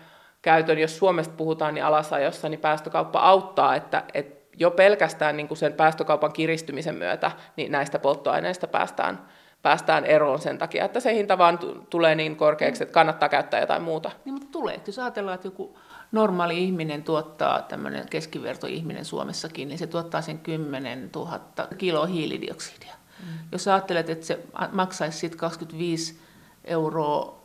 [0.42, 5.58] käytön, jos Suomesta puhutaan, niin alasajossa, niin päästökauppa auttaa, että, että jo pelkästään niin kuin
[5.58, 9.18] sen päästökaupan kiristymisen myötä niin näistä polttoaineista päästään,
[9.66, 11.58] päästään eroon sen takia, että se hinta vaan
[11.90, 14.10] tulee niin korkeaksi, että kannattaa käyttää jotain muuta.
[14.24, 14.80] Niin, mutta tulee.
[14.86, 15.78] Jos ajatellaan, että joku
[16.12, 21.40] normaali ihminen tuottaa, tämmöinen keskivertoihminen Suomessakin, niin se tuottaa sen 10 000
[21.78, 22.94] kiloa hiilidioksidia.
[23.20, 23.26] Mm.
[23.52, 24.38] Jos ajattelet, että se
[24.72, 26.20] maksaisi sitten 25
[26.64, 27.38] euroa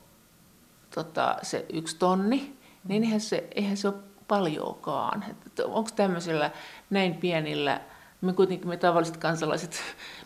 [0.95, 2.57] tota, se yksi tonni,
[2.87, 3.95] niin eihän se, eihän se ole
[4.27, 5.25] paljoakaan.
[5.65, 6.51] Onko tämmöisellä
[6.89, 7.81] näin pienillä,
[8.21, 9.81] me kuitenkin me tavalliset kansalaiset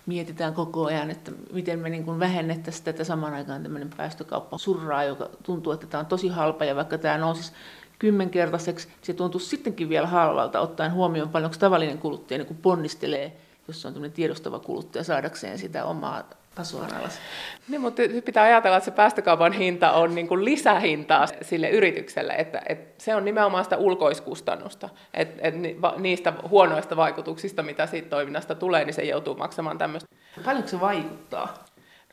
[0.06, 5.30] mietitään koko ajan, että miten me niin vähennettäisiin tätä saman aikaan tämmöinen päästökauppa surraa, joka
[5.44, 7.52] tuntuu, että tämä on tosi halpa ja vaikka tämä nousisi
[8.00, 13.94] kymmenkertaiseksi, se tuntuu sittenkin vielä halvalta, ottaen huomioon paljonko tavallinen kuluttaja niin ponnistelee, jos on
[13.94, 16.24] tämmöinen tiedostava kuluttaja saadakseen sitä omaa
[17.00, 17.20] alas.
[17.68, 22.62] Niin, mutta pitää ajatella, että se päästökaupan hinta on niin kuin lisähintaa sille yritykselle, että,
[22.70, 25.60] että se on nimenomaan sitä ulkoiskustannusta, että, että
[25.98, 30.16] niistä huonoista vaikutuksista, mitä siitä toiminnasta tulee, niin se joutuu maksamaan tämmöistä.
[30.46, 31.66] Paljonko se vaikuttaa?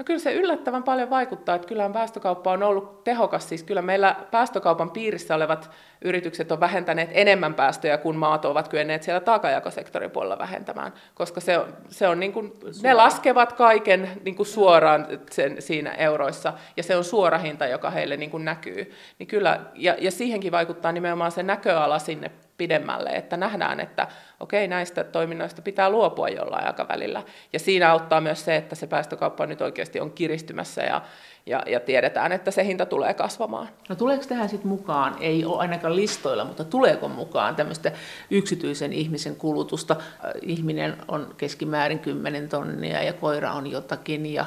[0.03, 3.49] No kyllä se yllättävän paljon vaikuttaa, että kyllähän päästökauppa on ollut tehokas.
[3.49, 5.71] Siis kyllä meillä päästökaupan piirissä olevat
[6.05, 11.59] yritykset on vähentäneet enemmän päästöjä kuin maat ovat kyenneet siellä taakajakosektorin puolella vähentämään, koska se
[11.59, 16.83] on, se on niin kuin, ne laskevat kaiken niin kuin suoraan sen, siinä euroissa, ja
[16.83, 18.93] se on suora hinta, joka heille niin kuin näkyy.
[19.19, 22.31] Niin kyllä, ja, ja siihenkin vaikuttaa nimenomaan se näköala sinne
[22.63, 24.09] pidemmälle, että nähdään, että
[24.41, 27.23] okei, näistä toiminnoista pitää luopua jollain aikavälillä.
[27.53, 31.03] Ja siinä auttaa myös se, että se päästökauppa nyt oikeasti on kiristymässä ja,
[31.47, 33.69] ja, ja tiedetään, että se hinta tulee kasvamaan.
[33.89, 37.93] No tuleeko tähän sitten mukaan, ei ole ainakaan listoilla, mutta tuleeko mukaan tämmöistä
[38.31, 39.97] yksityisen ihmisen kulutusta?
[40.43, 44.45] Ihminen on keskimäärin 10 tonnia ja koira on jotakin ja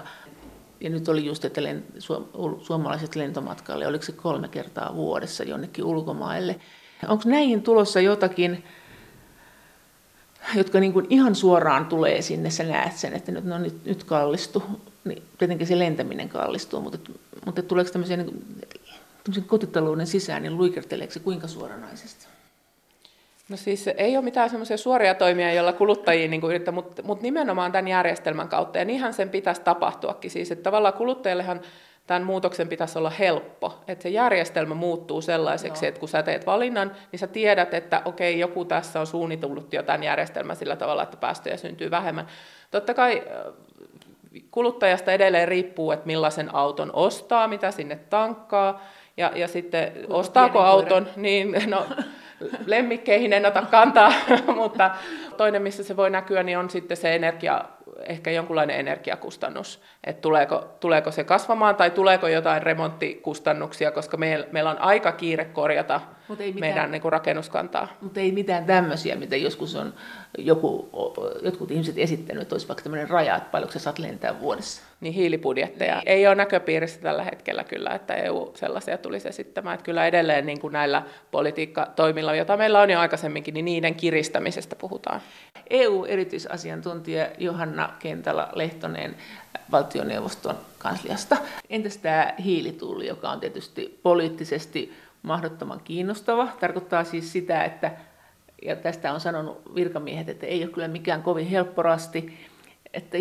[0.80, 1.62] ja nyt oli just, että
[2.62, 6.56] suomalaiset lentomatkaille, oliko se kolme kertaa vuodessa jonnekin ulkomaille.
[7.08, 8.64] Onko näihin tulossa jotakin,
[10.56, 14.04] jotka niin kuin ihan suoraan tulee sinne, sä näet sen, että nyt, no, nyt, nyt
[14.04, 14.64] kallistu,
[15.06, 17.12] niin tietenkin se lentäminen kallistuu, mutta,
[17.46, 22.28] mutta tuleeko tämmöisiä niin kotitalouden sisään, niin luikerteleeko se kuinka suoranaisesti?
[23.50, 27.72] No siis ei ole mitään semmoisia suoria toimia, joilla kuluttajia niin yrittää, mutta, mutta nimenomaan
[27.72, 30.32] tämän järjestelmän kautta, ja niinhän sen pitäisi tapahtuakin.
[30.32, 31.62] Siis, että tavallaan kuluttajillehan
[32.08, 35.90] tämän muutoksen pitäisi olla helppo, että se järjestelmä muuttuu sellaiseksi, Joo.
[35.90, 39.84] että kun sä teet valinnan, niin sä tiedät, että okei, joku tässä on suunnitellut jo
[39.84, 42.28] tämän järjestelmän sillä tavalla, että päästöjä syntyy vähemmän.
[42.72, 43.24] Totta kai
[44.52, 48.82] kuluttajasta edelleen riippuu, että millaisen auton ostaa, mitä sinne tankkaa,
[49.18, 51.22] ja, ja sitten Kuinka ostaako auton, koira?
[51.22, 51.86] niin no,
[52.66, 54.14] lemmikkeihin en ota kantaa,
[54.56, 54.92] mutta
[55.38, 57.66] toinen, missä se voi näkyä, niin on sitten se energia,
[58.00, 64.70] ehkä jonkunlainen energiakustannus, että tuleeko, tuleeko se kasvamaan tai tuleeko jotain remonttikustannuksia, koska meillä, meillä
[64.70, 67.88] on aika kiire korjata Mut ei mitään, meidän niin kuin rakennuskantaa.
[68.02, 69.94] Mutta ei mitään tämmöisiä, mitä joskus on
[70.38, 70.90] joku,
[71.42, 74.82] jotkut ihmiset esittänyt, että olisi vaikka tämmöinen raja, että paljonko sä saat lentää vuodessa.
[75.02, 75.96] Niin hiilibudjetteja.
[75.96, 76.04] Niin.
[76.06, 79.74] Ei ole näköpiirissä tällä hetkellä kyllä, että EU sellaisia tulisi esittämään.
[79.74, 84.76] Että kyllä edelleen niin kuin näillä politiikkatoimilla, joita meillä on jo aikaisemminkin, niin niiden kiristämisestä
[84.76, 85.22] puhutaan.
[85.70, 89.16] EU-erityisasiantuntija Johanna Kentala-Lehtonen
[89.72, 91.38] valtioneuvoston kansliasta.
[91.70, 96.48] Entäs tämä hiilitulli, joka on tietysti poliittisesti mahdottoman kiinnostava.
[96.60, 97.92] Tarkoittaa siis sitä, että,
[98.62, 102.38] ja tästä on sanonut virkamiehet, että ei ole kyllä mikään kovin helpporasti,
[102.94, 103.18] että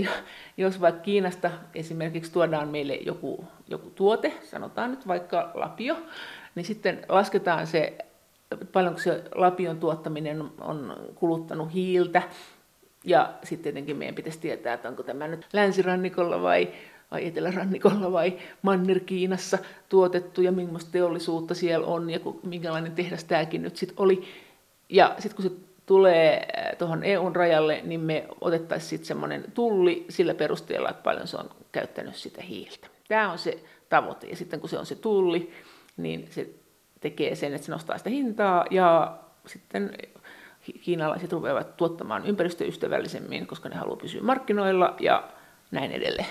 [0.56, 5.96] jos vaikka Kiinasta esimerkiksi tuodaan meille joku, joku tuote, sanotaan nyt vaikka lapio,
[6.54, 7.98] niin sitten lasketaan se,
[8.72, 12.22] paljonko se lapion tuottaminen on kuluttanut hiiltä,
[13.04, 16.68] ja sitten tietenkin meidän pitäisi tietää, että onko tämä nyt länsirannikolla vai
[17.10, 23.76] vai Etelärannikolla vai Manner-Kiinassa tuotettu ja millaista teollisuutta siellä on ja minkälainen tehdas tämäkin nyt
[23.76, 24.24] sitten oli.
[24.88, 30.06] Ja sitten kun se tulee äh, tuohon EUn rajalle, niin me otettaisiin sitten semmoinen tulli
[30.08, 32.88] sillä perusteella, että paljon se on käyttänyt sitä hiiltä.
[33.08, 34.26] Tämä on se tavoite.
[34.26, 35.52] Ja sitten kun se on se tulli,
[35.96, 36.50] niin se
[37.00, 39.98] tekee sen, että se nostaa sitä hintaa ja sitten
[40.80, 45.28] kiinalaiset rupeavat tuottamaan ympäristöystävällisemmin, koska ne haluaa pysyä markkinoilla ja
[45.70, 46.28] näin edelleen.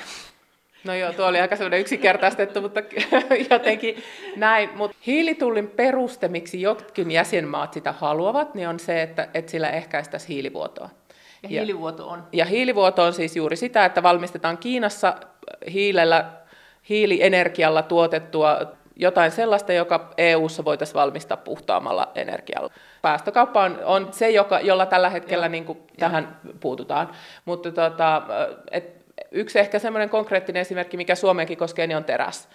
[0.83, 2.81] No joo, tuo oli aika sellainen yksinkertaistettu, mutta
[3.51, 4.03] jotenkin
[4.35, 4.69] näin.
[4.75, 10.27] Mutta hiilitullin peruste, miksi jotkin jäsenmaat sitä haluavat, niin on se, että, että sillä ehkäistäisiin
[10.27, 10.89] hiilivuotoa.
[11.43, 12.23] Ja, ja hiilivuoto on?
[12.31, 15.15] Ja hiilivuoto on siis juuri sitä, että valmistetaan Kiinassa
[15.73, 16.25] hiilellä,
[16.89, 18.59] hiilienergialla tuotettua
[18.95, 22.69] jotain sellaista, joka EU-ssa voitaisiin valmistaa puhtaammalla energialla.
[23.01, 27.09] Päästökauppa on, on se, joka, jolla tällä hetkellä niin kuin, tähän puututaan.
[27.45, 28.21] Mutta tota,
[28.71, 29.02] et,
[29.33, 32.49] yksi ehkä semmoinen konkreettinen esimerkki, mikä Suomeenkin koskee, niin on teräs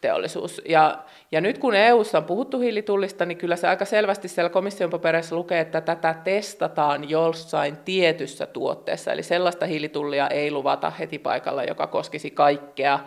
[0.00, 0.62] teollisuus.
[0.68, 0.98] Ja,
[1.32, 5.36] ja nyt kun EU:ssa on puhuttu hiilitullista, niin kyllä se aika selvästi siellä komission papereissa
[5.36, 9.12] lukee, että tätä testataan jossain tietyssä tuotteessa.
[9.12, 12.98] Eli sellaista hiilitullia ei luvata heti paikalla, joka koskisi kaikkea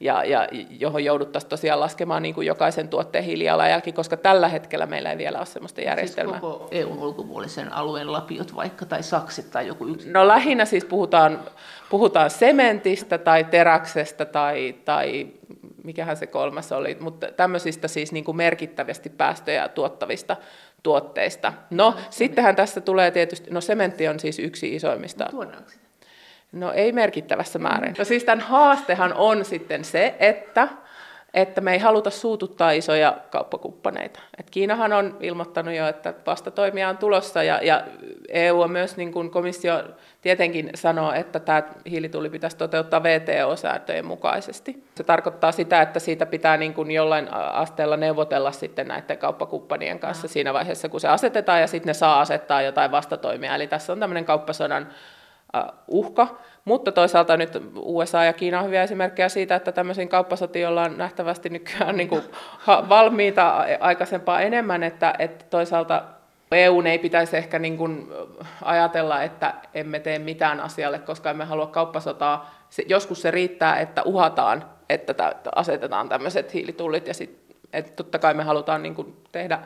[0.00, 5.10] ja, ja johon jouduttaisiin tosiaan laskemaan niin kuin jokaisen tuotteen hiilijalanjälki, koska tällä hetkellä meillä
[5.10, 6.40] ei vielä ole sellaista siis järjestelmää.
[6.40, 10.10] Siis koko EUn ulkopuolisen alueen lapiot vaikka, tai sakset tai joku yksi?
[10.10, 11.40] No lähinnä siis puhutaan,
[11.90, 15.26] puhutaan sementistä tai teräksestä tai, tai
[15.84, 20.36] mikähän se kolmas oli, mutta tämmöisistä siis niin kuin merkittävästi päästöjä tuottavista
[20.82, 21.52] tuotteista.
[21.70, 25.26] No, no sittenhän tässä tulee tietysti, no sementti on siis yksi isoimmista.
[25.32, 25.44] No,
[26.54, 27.94] No ei merkittävässä määrin.
[27.98, 30.68] No siis tämän haastehan on sitten se, että,
[31.34, 34.20] että me ei haluta suututtaa isoja kauppakumppaneita.
[34.38, 37.82] Et Kiinahan on ilmoittanut jo, että vastatoimia on tulossa ja, ja
[38.28, 39.84] EU on myös, niin kuin komissio
[40.22, 44.84] tietenkin sanoo, että tämä hiilitulli pitäisi toteuttaa VTO-sääntöjen mukaisesti.
[44.94, 50.28] Se tarkoittaa sitä, että siitä pitää niin kuin jollain asteella neuvotella sitten näiden kauppakumppanien kanssa
[50.28, 53.54] siinä vaiheessa, kun se asetetaan ja sitten ne saa asettaa jotain vastatoimia.
[53.54, 54.88] Eli tässä on tämmöinen kauppasodan
[55.88, 56.28] uhka,
[56.64, 61.48] mutta toisaalta nyt USA ja Kiina on hyviä esimerkkejä siitä, että tämmöisiin kauppasotiin ollaan nähtävästi
[61.48, 62.22] nykyään niin kuin
[62.66, 66.02] valmiita aikaisempaa enemmän, että, että toisaalta
[66.52, 68.08] EU ei pitäisi ehkä niin kuin
[68.62, 72.54] ajatella, että emme tee mitään asialle, koska emme halua kauppasotaa.
[72.86, 75.14] Joskus se riittää, että uhataan, että
[75.54, 77.14] asetetaan tämmöiset hiilitullit ja
[77.72, 79.58] että totta kai me halutaan niin kuin tehdä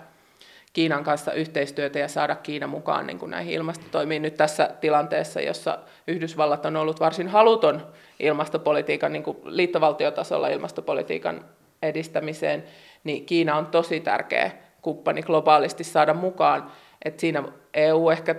[0.72, 5.78] Kiinan kanssa yhteistyötä ja saada Kiina mukaan niin kuin näihin ilmastotoimiin nyt tässä tilanteessa, jossa
[6.06, 7.86] Yhdysvallat on ollut varsin haluton
[8.20, 11.44] ilmastopolitiikan, niin kuin liittovaltiotasolla ilmastopolitiikan
[11.82, 12.64] edistämiseen,
[13.04, 14.50] niin Kiina on tosi tärkeä
[14.82, 16.70] kumppani globaalisti saada mukaan.
[17.04, 17.42] Et siinä
[17.74, 18.34] EU ehkä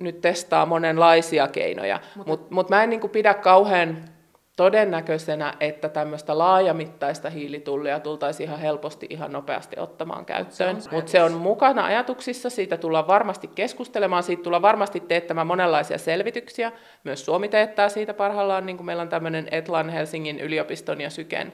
[0.00, 4.04] nyt testaa monenlaisia keinoja, mutta mut mä en niin kuin pidä kauhean
[4.56, 10.78] todennäköisenä, että tämmöistä laajamittaista hiilitullia tultaisiin ihan helposti, ihan nopeasti ottamaan käyttöön.
[10.90, 16.72] Mutta se on mukana ajatuksissa, siitä tullaan varmasti keskustelemaan, siitä tullaan varmasti teettämään monenlaisia selvityksiä.
[17.04, 21.52] Myös Suomi teettää siitä parhaillaan, niin kuin meillä on tämmöinen Etlan Helsingin yliopiston ja Syken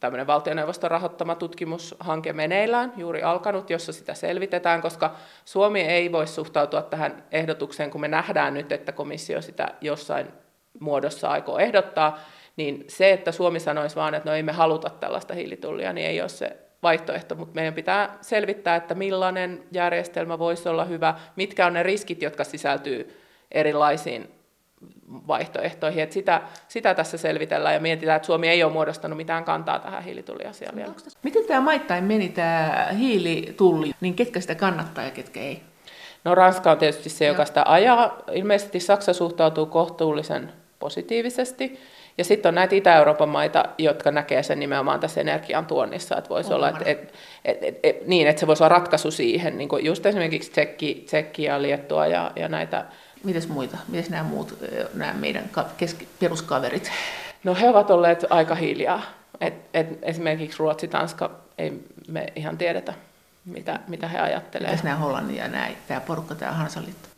[0.00, 6.82] tämmöinen valtioneuvoston rahoittama tutkimushanke meneillään, juuri alkanut, jossa sitä selvitetään, koska Suomi ei voi suhtautua
[6.82, 10.26] tähän ehdotukseen, kun me nähdään nyt, että komissio sitä jossain
[10.80, 12.18] muodossa aikoo ehdottaa,
[12.56, 16.20] niin se, että Suomi sanoisi vaan, että no ei me haluta tällaista hiilitullia, niin ei
[16.20, 21.72] ole se vaihtoehto, mutta meidän pitää selvittää, että millainen järjestelmä voisi olla hyvä, mitkä on
[21.72, 23.20] ne riskit, jotka sisältyy
[23.52, 24.30] erilaisiin
[25.26, 26.02] vaihtoehtoihin.
[26.02, 30.02] Että sitä, sitä tässä selvitellään ja mietitään, että Suomi ei ole muodostanut mitään kantaa tähän
[30.02, 30.92] hiilitulliasiaan vielä.
[31.22, 35.62] Miten tämä maittain meni tämä hiilitulli, niin ketkä sitä kannattaa ja ketkä ei?
[36.24, 38.18] No Ranska on tietysti se, joka sitä ajaa.
[38.32, 41.80] Ilmeisesti Saksa suhtautuu kohtuullisen positiivisesti.
[42.18, 46.54] Ja sitten on näitä Itä-Euroopan maita, jotka näkee sen nimenomaan tässä energian tuonnissa, että voisi
[46.54, 49.84] olla, että, et, et, et, et, niin, että se voisi olla ratkaisu siihen, niin kuin
[49.84, 52.84] just esimerkiksi Tsekki, Tsekki ja Liettua ja, ja näitä.
[53.24, 53.78] Mites muita?
[53.88, 54.58] Mites nämä muut,
[54.94, 56.92] nämä meidän keski, peruskaverit?
[57.44, 59.02] No he ovat olleet aika hiljaa.
[59.40, 61.72] Et, et esimerkiksi Ruotsi, Tanska, ei
[62.08, 62.94] me ihan tiedetä,
[63.44, 64.72] mitä, mitä he ajattelevat.
[64.72, 67.08] Mitäs nämä Hollannin ja nämä, tämä porukka, tämä Hansaliitto?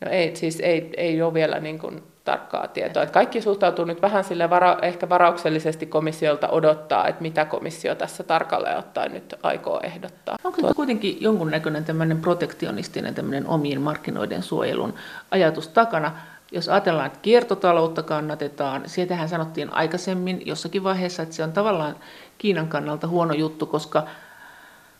[0.00, 3.02] No ei, siis ei, ei ole vielä niin kuin tarkkaa tietoa.
[3.02, 8.22] Että kaikki suhtautuu nyt vähän sille vara, ehkä varauksellisesti komissiolta odottaa, että mitä komissio tässä
[8.22, 10.36] tarkalleen ottaen nyt aikoo ehdottaa.
[10.44, 14.94] Onko se kuitenkin jonkunnäköinen tämmöinen protektionistinen tämmöinen omien markkinoiden suojelun
[15.30, 16.12] ajatus takana?
[16.52, 21.96] Jos ajatellaan, että kiertotaloutta kannatetaan, sieltähän sanottiin aikaisemmin jossakin vaiheessa, että se on tavallaan
[22.38, 24.06] Kiinan kannalta huono juttu, koska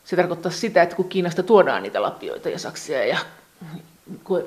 [0.05, 3.19] se tarkoittaa sitä, että kun Kiinasta tuodaan niitä lapioita ja saksia ja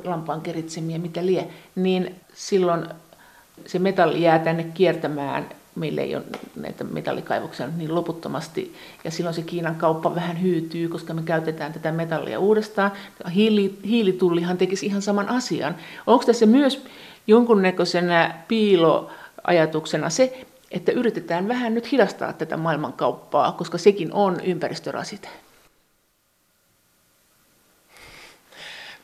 [0.03, 2.85] lampaan keritsemiä, mitä lie, niin silloin
[3.65, 6.23] se metalli jää tänne kiertämään, meillä ei ole
[6.55, 8.73] näitä metallikaivoksia niin loputtomasti,
[9.03, 12.91] ja silloin se Kiinan kauppa vähän hyytyy, koska me käytetään tätä metallia uudestaan.
[13.35, 15.75] Hiili, hiilitullihan tekisi ihan saman asian.
[16.07, 16.85] Onko tässä myös
[17.27, 25.29] jonkunnäköisenä piiloajatuksena se, että yritetään vähän nyt hidastaa tätä maailmankauppaa, koska sekin on ympäristörasite?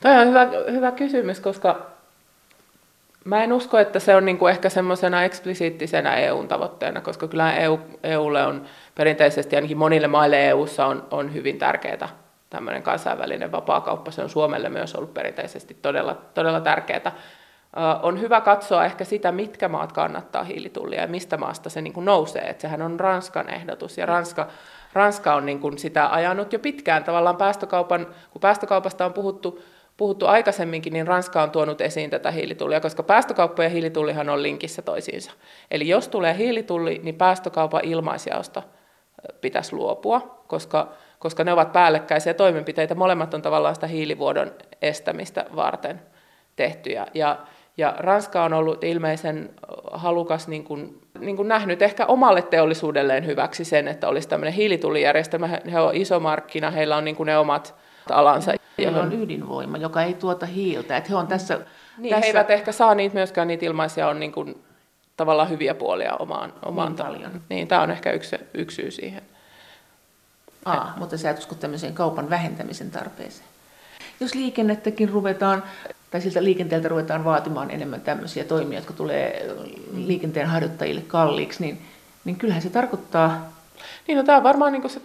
[0.00, 1.86] Tämä on hyvä, hyvä kysymys, koska
[3.24, 7.52] mä en usko, että se on niin kuin ehkä semmoisena eksplisiittisenä EUn tavoitteena, koska kyllä
[7.52, 12.08] EU, EUlle on perinteisesti, ainakin monille maille EUssa on, on hyvin tärkeää
[12.50, 14.10] tämmöinen kansainvälinen vapaakauppa.
[14.10, 17.12] Se on Suomelle myös ollut perinteisesti todella, todella tärkeää.
[18.02, 22.04] On hyvä katsoa ehkä sitä, mitkä maat kannattaa hiilitullia ja mistä maasta se niin kuin
[22.04, 22.42] nousee.
[22.42, 24.46] Että sehän on Ranskan ehdotus ja Ranska,
[24.92, 29.62] Ranska on niin kuin sitä ajanut jo pitkään tavallaan päästökaupan, kun päästökaupasta on puhuttu
[30.00, 34.82] puhuttu aikaisemminkin, niin Ranska on tuonut esiin tätä hiilitullia, koska päästökauppa ja hiilitullihan on linkissä
[34.82, 35.32] toisiinsa.
[35.70, 38.62] Eli jos tulee hiilitulli, niin päästökaupan ilmaisjaosta
[39.40, 42.94] pitäisi luopua, koska, koska ne ovat päällekkäisiä toimenpiteitä.
[42.94, 46.00] Molemmat on tavallaan sitä hiilivuodon estämistä varten
[46.56, 47.06] tehtyjä.
[47.14, 47.38] Ja,
[47.76, 49.50] ja Ranska on ollut ilmeisen
[49.92, 55.48] halukas, niin kuin, niin kuin nähnyt ehkä omalle teollisuudelleen hyväksi sen, että olisi tämmöinen hiilitullijärjestelmä.
[55.72, 57.74] He on iso markkina, heillä on niin kuin ne omat
[58.10, 58.52] alansa.
[58.78, 60.96] Heillä on ydinvoima, joka ei tuota hiiltä.
[60.96, 61.54] Että he on tässä,
[61.98, 62.20] niin, tässä...
[62.20, 64.62] He eivät ehkä saa niitä myöskään niitä ilmaisia on niin kuin,
[65.16, 67.40] tavallaan hyviä puolia omaan, omaan niin paljon.
[67.48, 69.22] Niin, tämä on ehkä yksi, yksi syy siihen.
[70.64, 73.48] Aa, mutta sä et usko tämmöiseen kaupan vähentämisen tarpeeseen.
[74.20, 75.62] Jos liikennettäkin ruvetaan,
[76.10, 79.54] tai siltä liikenteeltä ruvetaan vaatimaan enemmän tämmöisiä toimia, jotka tulee
[79.94, 81.82] liikenteen harjoittajille kalliiksi, niin,
[82.24, 83.52] niin kyllähän se tarkoittaa...
[84.08, 85.00] Niin, no tämä on varmaan niin se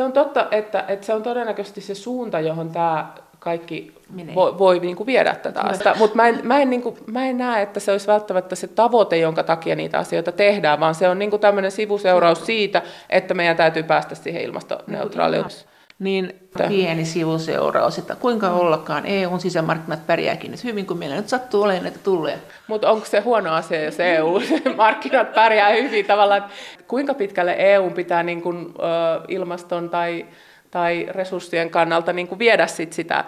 [0.00, 3.94] se on totta, että, että se on todennäköisesti se suunta, johon tämä kaikki
[4.34, 5.94] voi, voi niin kuin viedä tätä asiaa.
[5.94, 8.68] Mutta mä, en, mä, en, niin kuin, mä en näe, että se olisi välttämättä se
[8.68, 13.34] tavoite, jonka takia niitä asioita tehdään, vaan se on niin kuin tämmöinen sivuseuraus siitä, että
[13.34, 16.34] meidän täytyy päästä siihen ilmastoneutraaliuteen niin
[16.68, 21.82] pieni sivuseuraus, että kuinka ollakaan EUn sisämarkkinat pärjääkin nyt hyvin, kun meillä nyt sattuu olemaan
[21.82, 22.38] näitä tulleja.
[22.66, 26.44] Mutta onko se huono asia, jos EU-markkinat pärjää hyvin tavallaan?
[26.88, 28.82] Kuinka pitkälle EU pitää niin kun, ö,
[29.28, 30.26] ilmaston tai,
[30.70, 33.24] tai resurssien kannalta niin viedä sit sitä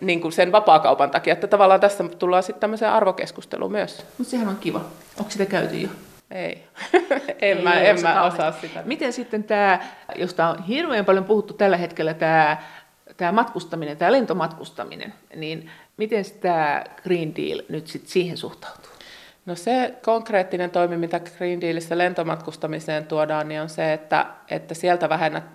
[0.00, 4.06] niin kuin sen vapaakaupan takia, että tavallaan tässä tullaan sitten tämmöiseen arvokeskusteluun myös.
[4.18, 4.80] Mutta sehän on kiva.
[5.18, 5.88] Onko sitä käyty jo?
[6.30, 6.64] Ei,
[7.40, 8.82] en, Ei mä, en mä osaa sitä.
[8.84, 9.78] Miten sitten tämä,
[10.16, 12.56] josta on hirveän paljon puhuttu tällä hetkellä, tämä,
[13.16, 18.90] tämä matkustaminen, tämä lentomatkustaminen, niin miten tämä Green Deal nyt sitten siihen suhtautuu?
[19.46, 25.08] No se konkreettinen toimi, mitä Green Dealissa lentomatkustamiseen tuodaan, niin on se, että, että sieltä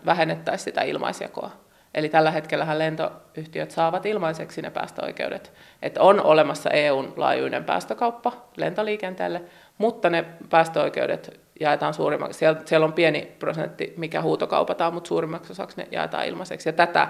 [0.06, 1.52] vähennettäisiin sitä ilmaisjakoa.
[1.94, 5.54] Eli tällä hetkellä lentoyhtiöt saavat ilmaiseksi ne päästöoikeudet.
[5.82, 9.42] Että on olemassa EUn laajuinen päästökauppa lentoliikenteelle,
[9.78, 12.40] mutta ne päästöoikeudet jaetaan suurimmaksi.
[12.40, 16.70] Siellä, siellä on pieni prosentti, mikä huutokaupataan, mutta suurimmaksi osaksi ne jaetaan ilmaiseksi.
[16.70, 17.08] Ja tätä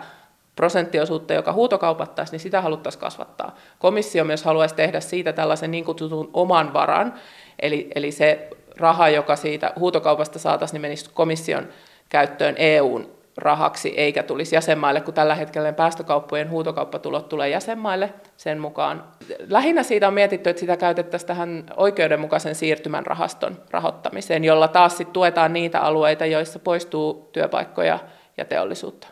[0.56, 3.56] prosenttiosuutta, joka huutokaupattaisiin, niin sitä haluttaisiin kasvattaa.
[3.80, 7.14] Komissio myös haluaisi tehdä siitä tällaisen niin kutsutun oman varan,
[7.60, 11.68] eli, eli se raha, joka siitä huutokaupasta saataisiin, niin menisi komission
[12.10, 19.04] käyttöön EUn rahaksi, eikä tulisi jäsenmaille, kun tällä hetkellä päästökauppojen huutokauppatulot tulee jäsenmaille sen mukaan.
[19.50, 25.14] Lähinnä siitä on mietitty, että sitä käytettäisiin tähän oikeudenmukaisen siirtymän rahaston rahoittamiseen, jolla taas sit
[25.14, 28.00] tuetaan niitä alueita, joissa poistuu työpaikkoja
[28.38, 29.08] ja teollisuutta.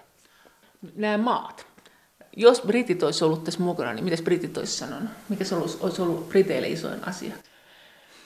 [0.96, 1.66] Nämä maat.
[2.38, 5.10] Jos britit olisi ollut tässä mukana, niin mitä britit olisi sanonut?
[5.30, 7.34] Mikä se olisi ollut briteille isoin asia?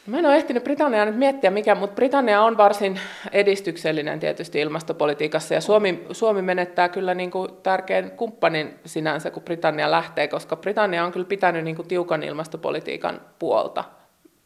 [0.07, 2.99] Mä en ole ehtinyt Britanniaa nyt miettiä mikä, mutta Britannia on varsin
[3.31, 9.91] edistyksellinen tietysti ilmastopolitiikassa ja Suomi, Suomi menettää kyllä niin kuin tärkeän kumppanin sinänsä, kun Britannia
[9.91, 13.83] lähtee, koska Britannia on kyllä pitänyt niin kuin tiukan ilmastopolitiikan puolta.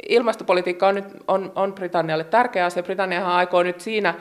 [0.10, 2.84] Ilmastopolitiikka on, nyt, on, on Britannialle tärkeä asia.
[2.84, 4.14] Britanniahan aikoo nyt siinä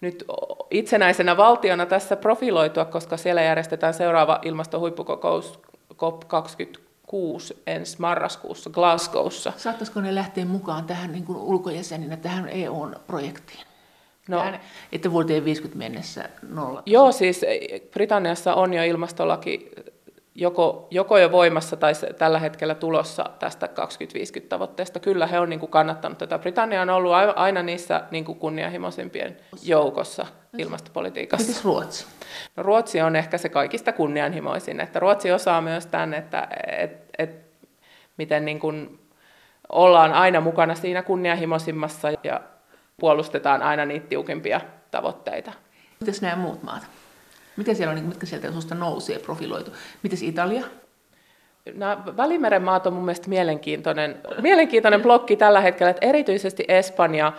[0.00, 0.24] nyt
[0.70, 5.60] itsenäisenä valtiona tässä profiloitua, koska siellä järjestetään seuraava ilmastohuippukokous
[5.94, 9.52] COP26 kuusi ensi marraskuussa Glasgowssa.
[9.56, 13.66] Saattaisiko ne lähteä mukaan tähän niin kuin ulkojäseninä tähän EU-projektiin?
[14.28, 14.60] No, Tähän,
[14.92, 16.82] että vuoteen 50 mennessä nolla.
[16.86, 17.40] Joo, siis
[17.90, 19.70] Britanniassa on jo ilmastolaki
[20.38, 25.00] joko, joko jo voimassa tai tällä hetkellä tulossa tästä 2050-tavoitteesta.
[25.00, 26.38] Kyllä he on niin kuin kannattanut tätä.
[26.38, 30.26] Britannia on ollut aina niissä niin kuin kunnianhimoisimpien joukossa
[30.58, 31.46] ilmastopolitiikassa.
[31.46, 32.06] Mites Ruotsi?
[32.56, 34.80] No, Ruotsi on ehkä se kaikista kunnianhimoisin.
[34.80, 36.48] Että Ruotsi osaa myös tämän, että
[36.78, 37.30] et, et,
[38.16, 38.98] miten niin kuin
[39.68, 42.40] ollaan aina mukana siinä kunnianhimoisimmassa ja
[43.00, 45.52] puolustetaan aina niitä tiukimpia tavoitteita.
[46.00, 46.82] Mitäs nämä muut maat?
[47.58, 49.70] Miten siellä on, niin mitkä sieltä sinusta nousee profiloitu?
[50.02, 50.64] Miten Italia?
[51.74, 57.32] Nämä Välimeren maat on mun mielestä mielenkiintoinen, mielenkiintoinen blokki tällä hetkellä, että erityisesti Espanja,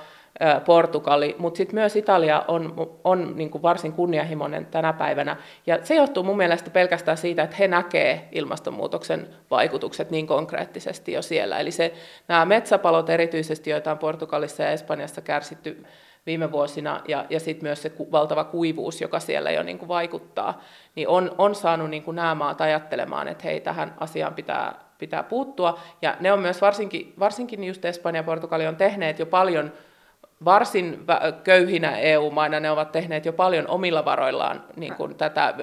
[0.66, 5.38] Portugali, mutta sitten myös Italia on, on niin kuin varsin kunnianhimoinen tänä päivänä.
[5.68, 11.22] Ja se johtuu mun mielestä pelkästään siitä, että he näkee ilmastonmuutoksen vaikutukset niin konkreettisesti jo
[11.22, 11.60] siellä.
[11.60, 11.94] Eli se,
[12.28, 15.86] nämä metsäpalot erityisesti, joita on Portugalissa ja Espanjassa kärsitty
[16.26, 20.62] viime vuosina, ja, ja sitten myös se valtava kuivuus, joka siellä jo niin kuin vaikuttaa,
[20.96, 25.24] niin on, on saanut niin kuin nämä maat ajattelemaan, että hei, tähän asiaan pitää, pitää
[25.24, 25.80] puuttua.
[26.02, 29.72] Ja ne on myös varsinkin, varsinkin just Espanja ja Portugali on tehneet jo paljon
[30.46, 31.06] varsin
[31.44, 35.54] köyhinä EU-maina ne ovat tehneet jo paljon omilla varoillaan niin kuin tätä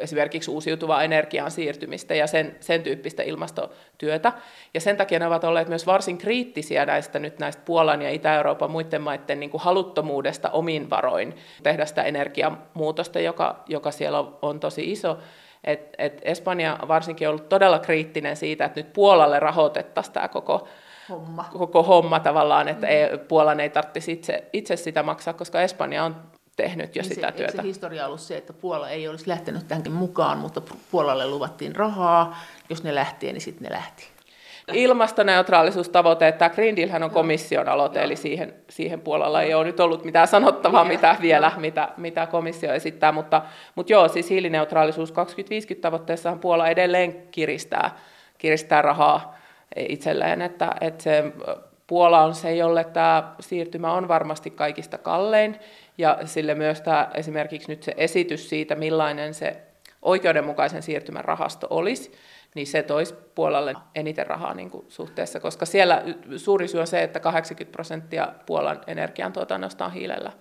[0.00, 4.32] esimerkiksi uusiutuvaa energiaan siirtymistä ja sen, sen tyyppistä ilmastotyötä.
[4.74, 8.70] Ja sen takia ne ovat olleet myös varsin kriittisiä näistä nyt näistä Puolan ja Itä-Euroopan
[8.70, 14.92] muiden maiden niin kuin haluttomuudesta omin varoin tehdä sitä energiamuutosta, joka, joka siellä on, tosi
[14.92, 15.18] iso.
[15.64, 20.68] Et, et Espanja varsinkin on ollut todella kriittinen siitä, että nyt Puolalle rahoitettaisiin tämä koko
[21.08, 21.44] homma.
[21.52, 23.18] koko homma tavallaan, että mm.
[23.18, 26.16] Puolan ei tarvitsisi itse, itse sitä maksaa, koska Espanja on
[26.62, 27.56] tehnyt jo niin sitä se, työtä.
[27.56, 32.38] Se historia ollut se, että Puola ei olisi lähtenyt tähänkin mukaan, mutta Puolalle luvattiin rahaa.
[32.68, 34.08] Jos ne lähtee, niin sitten ne lähti.
[34.72, 38.04] Ilmastoneutraalisuustavoite, että tämä Green Deal on komission aloite, Joo.
[38.04, 42.72] eli siihen, siihen Puolalla ei ole nyt ollut mitään sanottavaa mitä vielä, mitä, mitä komissio
[42.72, 43.42] esittää, mutta,
[43.74, 47.98] mutta joo, siis hiilineutraalisuus 2050 tavoitteessahan Puola edelleen kiristää,
[48.38, 49.34] kiristää rahaa
[49.76, 51.32] itselleen, että, että se
[51.90, 55.56] Puola on se, jolle tämä siirtymä on varmasti kaikista kallein,
[55.98, 59.56] ja sille myös tämä esimerkiksi nyt se esitys siitä, millainen se
[60.02, 62.12] oikeudenmukaisen siirtymän rahasto olisi,
[62.54, 66.02] niin se toisi Puolalle eniten rahaa niin kuin suhteessa, koska siellä
[66.36, 70.32] suuri syy on se, että 80 prosenttia Puolan energiantuotannosta on hiilellä.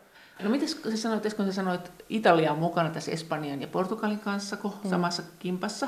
[0.44, 4.58] No miten sä sanoit, kun sä sanoit, Italia on mukana tässä Espanjan ja Portugalin kanssa
[4.64, 4.90] hmm.
[4.90, 5.88] samassa kimpassa?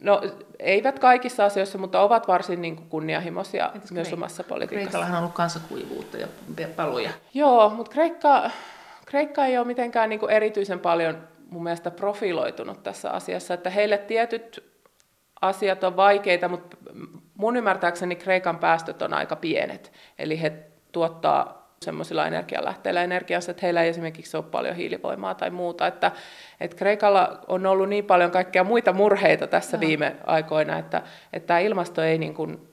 [0.00, 0.22] No
[0.58, 4.24] eivät kaikissa asioissa, mutta ovat varsin niin kuin kunnianhimoisia Entäs myös Kreikka?
[4.24, 4.90] omassa politiikassa.
[4.90, 6.28] Kreikallahan on ollut kansakuivuutta ja
[6.76, 7.10] paloja.
[7.34, 8.50] Joo, mutta Kreikka,
[9.06, 13.98] Kreikka ei ole mitenkään niin kuin erityisen paljon mun mielestä profiloitunut tässä asiassa, että heille
[13.98, 14.64] tietyt
[15.40, 16.76] asiat on vaikeita, mutta
[17.34, 19.92] mun ymmärtääkseni Kreikan päästöt on aika pienet.
[20.18, 20.52] Eli he
[20.92, 25.86] tuottaa semmoisilla energialähteillä energiansa, että heillä ei esimerkiksi ole paljon hiilivoimaa tai muuta.
[25.86, 26.12] Että,
[26.60, 29.80] että Kreikalla on ollut niin paljon kaikkea muita murheita tässä no.
[29.80, 32.68] viime aikoina, että, että tämä ilmasto ei, niin kuin,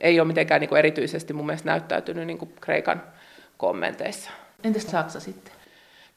[0.00, 3.02] ei ole mitenkään niin kuin erityisesti mun mielestä näyttäytynyt niin kuin Kreikan
[3.56, 4.30] kommenteissa.
[4.64, 5.57] Entäs Saksa sitten?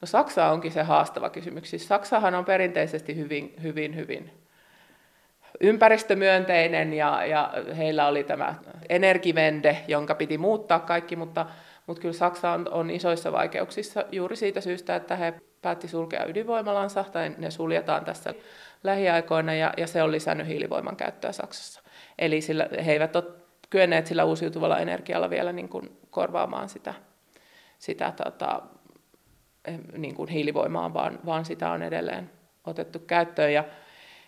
[0.01, 1.69] No Saksa onkin se haastava kysymys.
[1.69, 4.31] Siis Saksahan on perinteisesti hyvin, hyvin, hyvin
[5.59, 8.55] ympäristömyönteinen ja, ja heillä oli tämä
[8.89, 11.45] energivende, jonka piti muuttaa kaikki, mutta
[11.87, 17.05] mutta kyllä Saksa on, on isoissa vaikeuksissa juuri siitä syystä, että he päätti sulkea ydinvoimalansa,
[17.11, 18.33] tai ne suljetaan tässä
[18.83, 21.81] lähiaikoina, ja, ja se on lisännyt hiilivoiman käyttöä Saksassa.
[22.19, 23.23] Eli sillä he eivät ole
[23.69, 26.93] kyenneet sillä uusiutuvalla energialla vielä niin kuin korvaamaan sitä,
[27.79, 28.61] sitä tota,
[29.97, 32.29] niin kuin hiilivoimaa, vaan, vaan sitä on edelleen
[32.63, 33.53] otettu käyttöön.
[33.53, 33.63] Ja,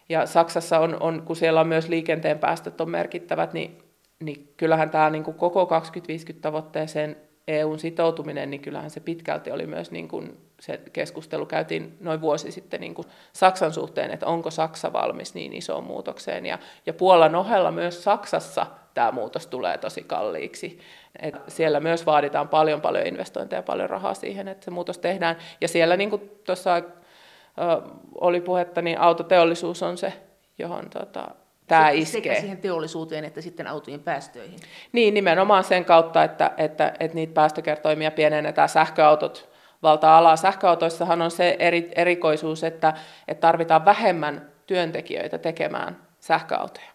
[0.09, 3.77] ja Saksassa on, on, kun siellä on myös liikenteen päästöt on merkittävät, niin,
[4.19, 7.15] niin kyllähän tämä niin kuin koko 2050-tavoitteeseen
[7.47, 12.51] EUn sitoutuminen, niin kyllähän se pitkälti oli myös niin kuin se keskustelu käytiin noin vuosi
[12.51, 16.45] sitten niin kuin Saksan suhteen, että onko Saksa valmis niin isoon muutokseen.
[16.45, 20.79] Ja, ja Puolan ohella myös Saksassa tämä muutos tulee tosi kalliiksi.
[21.21, 25.37] Et siellä myös vaaditaan paljon paljon investointeja ja paljon rahaa siihen, että se muutos tehdään.
[25.61, 26.81] Ja siellä niin kuin tuossa
[28.15, 30.13] oli puhetta, niin autoteollisuus on se,
[30.57, 31.27] johon tota,
[31.67, 32.21] tämä iskee.
[32.21, 34.59] Sekä siihen teollisuuteen että sitten autojen päästöihin.
[34.91, 38.69] Niin, nimenomaan sen kautta, että, että, että niitä päästökertoimia pienennetään.
[38.69, 39.53] Sähköautot
[39.83, 40.35] valta-alaa.
[40.35, 42.93] Sähköautoissahan on se eri, erikoisuus, että,
[43.27, 46.93] että tarvitaan vähemmän työntekijöitä tekemään sähköautoja.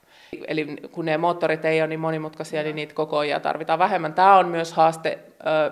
[0.49, 4.15] Eli kun ne moottorit ei ole niin monimutkaisia, niin niitä koko ajan tarvitaan vähemmän.
[4.15, 5.19] Tämä on myös haaste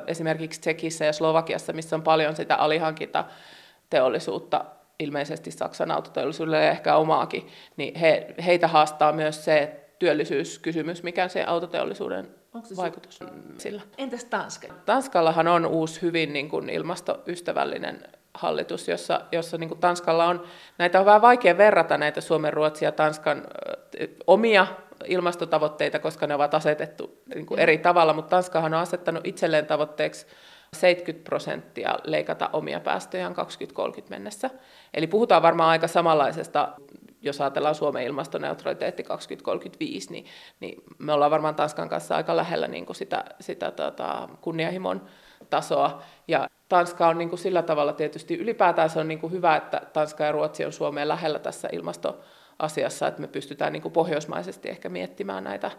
[0.07, 4.65] esimerkiksi Tsekissä ja Slovakiassa, missä on paljon sitä alihankintateollisuutta,
[4.99, 11.45] ilmeisesti Saksan autoteollisuudelle ja ehkä omaakin, niin he, heitä haastaa myös se työllisyyskysymys, mikä se
[11.45, 13.21] autoteollisuuden Onko se vaikutus
[13.59, 13.83] sillä.
[13.99, 14.69] Entäs Tanska?
[14.87, 18.03] Tanskallahan on uusi hyvin niin kuin ilmastoystävällinen
[18.35, 20.43] hallitus, jossa, jossa niin kuin Tanskalla on,
[20.79, 23.47] näitä on vähän vaikea verrata näitä Suomen, Ruotsia ja Tanskan
[24.01, 24.67] ö, omia
[25.05, 30.27] ilmastotavoitteita, koska ne ovat asetettu niin kuin eri tavalla, mutta Tanskahan on asettanut itselleen tavoitteeksi
[30.81, 34.51] 70 prosenttia leikata omia päästöjään 2030 mennessä.
[34.95, 36.68] Eli puhutaan varmaan aika samanlaisesta
[37.22, 40.24] jos ajatellaan Suomen ilmastoneutraliteetti 2035, niin,
[40.61, 45.03] niin me ollaan varmaan Tanskan kanssa aika lähellä niin kuin sitä, sitä tota, kunnianhimon
[45.51, 46.03] tasoa.
[46.29, 49.83] Ja Tanska on niin kuin sillä tavalla tietysti ylipäätään se on niin kuin hyvä, että
[49.93, 54.89] Tanska ja Ruotsi on Suomeen lähellä tässä ilmastoasiassa, että me pystytään niin kuin pohjoismaisesti ehkä
[54.89, 55.70] miettimään näitä,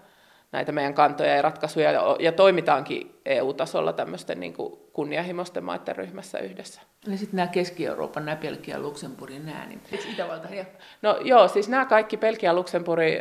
[0.52, 6.40] näitä meidän kantoja ja ratkaisuja ja, ja toimitaankin EU-tasolla tämmöisten niin kuin kunnianhimoisten maiden ryhmässä
[6.40, 6.82] yhdessä.
[7.08, 9.82] Ja sitten nämä Keski-Euroopan, nämä Belgia, Luxemburgin, nämä, niin
[10.14, 10.48] Itävalta?
[10.56, 10.66] Ja...
[11.02, 13.20] No joo, siis nämä kaikki Belgia, Luxemburgi,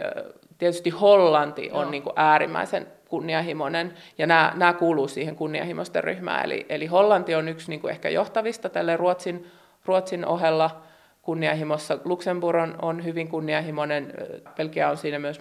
[0.59, 6.45] tietysti Hollanti on niin kuin äärimmäisen kunnianhimoinen, ja nämä, nämä kuuluu siihen kunnianhimoisten ryhmään.
[6.45, 9.47] Eli, eli Hollanti on yksi niin kuin ehkä johtavista tälle Ruotsin,
[9.85, 10.83] Ruotsin ohella
[11.22, 11.99] kunnianhimossa.
[12.05, 14.12] Luxemburg on, on hyvin kunnianhimoinen,
[14.57, 15.41] Belgia on siinä myös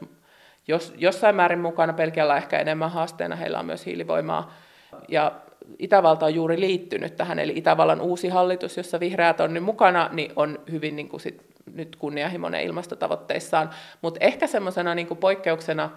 [0.67, 4.53] jos, jossain määrin mukana, Belgialla ehkä enemmän haasteena, heillä on myös hiilivoimaa.
[5.09, 5.31] Ja
[5.79, 10.31] Itävalta on juuri liittynyt tähän, eli Itävallan uusi hallitus, jossa vihreät on nyt mukana, niin
[10.35, 11.41] on hyvin niin kuin sit,
[11.73, 13.69] nyt kunnianhimoinen ilmastotavoitteissaan.
[14.01, 15.89] Mutta ehkä semmoisena niin poikkeuksena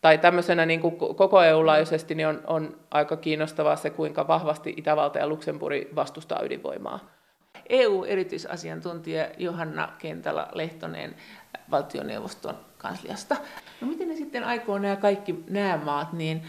[0.00, 5.18] tai tämmöisenä niin kuin koko EU-laajuisesti niin on, on aika kiinnostavaa se, kuinka vahvasti Itävalta
[5.18, 7.00] ja Luxemburg vastustaa ydinvoimaa.
[7.68, 11.14] EU-erityisasiantuntija Johanna Kentala-Lehtonen
[11.70, 12.54] valtioneuvoston
[12.84, 13.36] kansliasta.
[13.80, 16.42] No miten ne sitten aikoo nämä kaikki nämä maat, niin,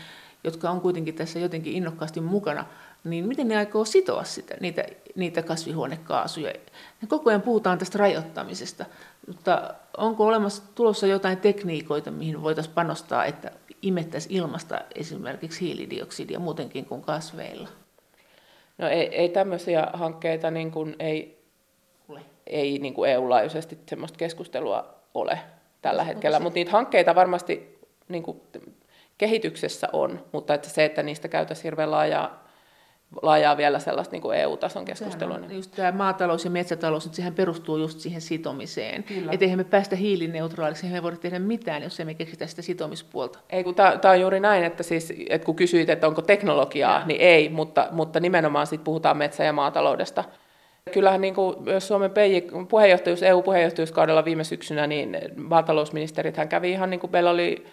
[0.44, 2.66] jotka on kuitenkin tässä jotenkin innokkaasti mukana,
[3.04, 4.84] niin miten ne aikoo sitoa sitä, niitä,
[5.16, 6.50] niitä kasvihuonekaasuja?
[7.02, 8.86] Ja koko ajan puhutaan tästä rajoittamisesta,
[9.28, 16.86] mutta onko olemassa tulossa jotain tekniikoita, mihin voitaisiin panostaa, että imettäisiin ilmasta esimerkiksi hiilidioksidia muutenkin
[16.86, 17.68] kuin kasveilla?
[18.78, 21.46] No ei, ei tämmöisiä hankkeita niin kuin ei,
[22.48, 25.40] ei niin kuin EU-laajuisesti semmoista keskustelua ole
[25.86, 28.42] tällä hetkellä, mutta niitä hankkeita varmasti niin kuin,
[29.18, 32.44] kehityksessä on, mutta että se, että niistä käytäisiin hirveän laajaa,
[33.22, 35.38] laajaa vielä sellaista niin kuin EU-tason keskustelua.
[35.38, 35.56] Niin.
[35.56, 39.06] Just tämä maatalous ja metsätalous, sehän perustuu just siihen sitomiseen.
[39.32, 43.40] Että eihän me päästä hiilineutraaliksi, eihän me voida tehdä mitään, jos emme keksitä sitä sitomispuolta.
[43.50, 47.06] Ei, kun tämä on juuri näin, että, siis, että kun kysyit, että onko teknologiaa, ja.
[47.06, 50.24] niin ei, mutta, mutta nimenomaan sit puhutaan metsä- ja maataloudesta.
[50.94, 52.12] Kyllähän niin kuin myös Suomen
[52.70, 57.66] puheenjohtajuus, EU-puheenjohtajuuskaudella viime syksynä, niin maatalousministerit hän kävi ihan niin kuin meillä oli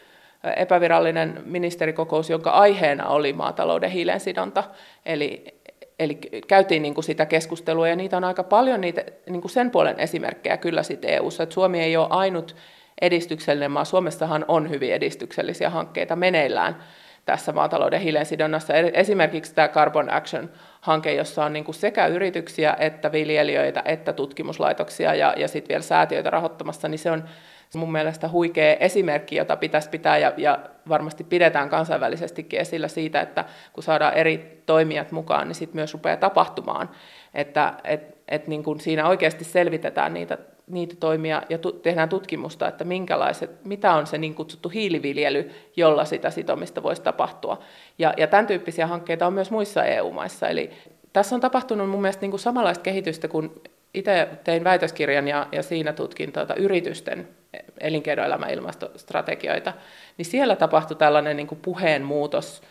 [0.56, 4.64] epävirallinen ministerikokous, jonka aiheena oli maatalouden hiilensidonta.
[5.06, 5.44] Eli,
[5.98, 9.70] eli käytiin niin kuin sitä keskustelua ja niitä on aika paljon niitä, niin kuin sen
[9.70, 11.42] puolen esimerkkejä kyllä sitten EU-ssa.
[11.42, 12.56] Että Suomi ei ole ainut
[13.00, 13.84] edistyksellinen maa.
[13.84, 16.76] Suomessahan on hyvin edistyksellisiä hankkeita meneillään
[17.24, 18.74] tässä maatalouden hiilensidonnassa.
[18.74, 20.10] Esimerkiksi tämä Carbon
[20.82, 25.82] Action-hanke, jossa on niin kuin sekä yrityksiä että viljelijöitä että tutkimuslaitoksia ja, ja sitten vielä
[25.82, 27.24] säätiöitä rahoittamassa, niin se on
[27.74, 30.58] mun mielestä huikea esimerkki, jota pitäisi pitää ja, ja
[30.88, 36.16] varmasti pidetään kansainvälisestikin esillä siitä, että kun saadaan eri toimijat mukaan, niin sitten myös rupeaa
[36.16, 36.90] tapahtumaan.
[37.34, 42.68] Että et, et niin kun siinä oikeasti selvitetään niitä niitä toimia ja tu- tehdään tutkimusta,
[42.68, 47.58] että minkälaiset, mitä on se niin kutsuttu hiiliviljely, jolla sitä sitomista voisi tapahtua.
[47.98, 50.48] Ja, ja tämän tyyppisiä hankkeita on myös muissa EU-maissa.
[50.48, 50.70] Eli
[51.12, 53.62] tässä on tapahtunut mun mielestä niin kuin samanlaista kehitystä, kun
[53.94, 57.28] itse tein väitöskirjan ja, ja siinä tutkin tuota yritysten
[57.80, 59.72] elinkeinoelämän ilmastostrategioita,
[60.18, 62.62] niin siellä tapahtui tällainen niin kuin puheen muutos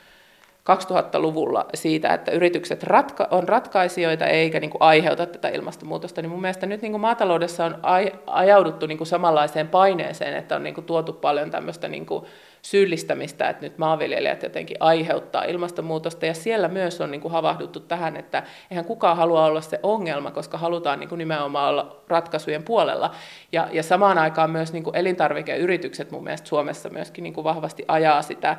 [0.70, 6.42] 2000-luvulla siitä, että yritykset ratka- on ratkaisijoita eikä niin kuin aiheuta tätä ilmastonmuutosta, niin mun
[6.42, 10.76] mielestä nyt niin kuin maataloudessa on aj- ajauduttu niin kuin samanlaiseen paineeseen, että on niin
[10.76, 12.26] kuin tuotu paljon tämmöistä niin kuin
[12.62, 18.18] syyllistämistä, että nyt maanviljelijät jotenkin aiheuttaa ilmastonmuutosta, ja siellä myös on niin kuin havahduttu tähän,
[18.18, 23.12] että eihän kukaan halua olla se ongelma, koska halutaan niin kuin nimenomaan olla ratkaisujen puolella.
[23.52, 27.86] Ja, ja samaan aikaan myös niin kuin elintarvikeyritykset mun mielestä Suomessa myöskin niin kuin vahvasti
[27.88, 28.58] ajaa sitä,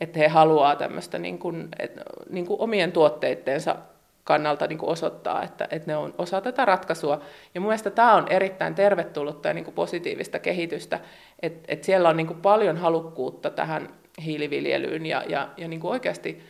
[0.00, 1.92] että he haluaa tämmöistä niin kuin, et,
[2.30, 3.76] niin kuin omien tuotteitteensa
[4.24, 7.20] kannalta niin kuin osoittaa, että, että ne on osa tätä ratkaisua.
[7.54, 11.00] Ja mun mielestä tämä on erittäin tervetullutta ja niin kuin positiivista kehitystä,
[11.42, 13.88] että, että siellä on niin kuin paljon halukkuutta tähän
[14.24, 16.42] hiiliviljelyyn ja, ja, ja niin kuin oikeasti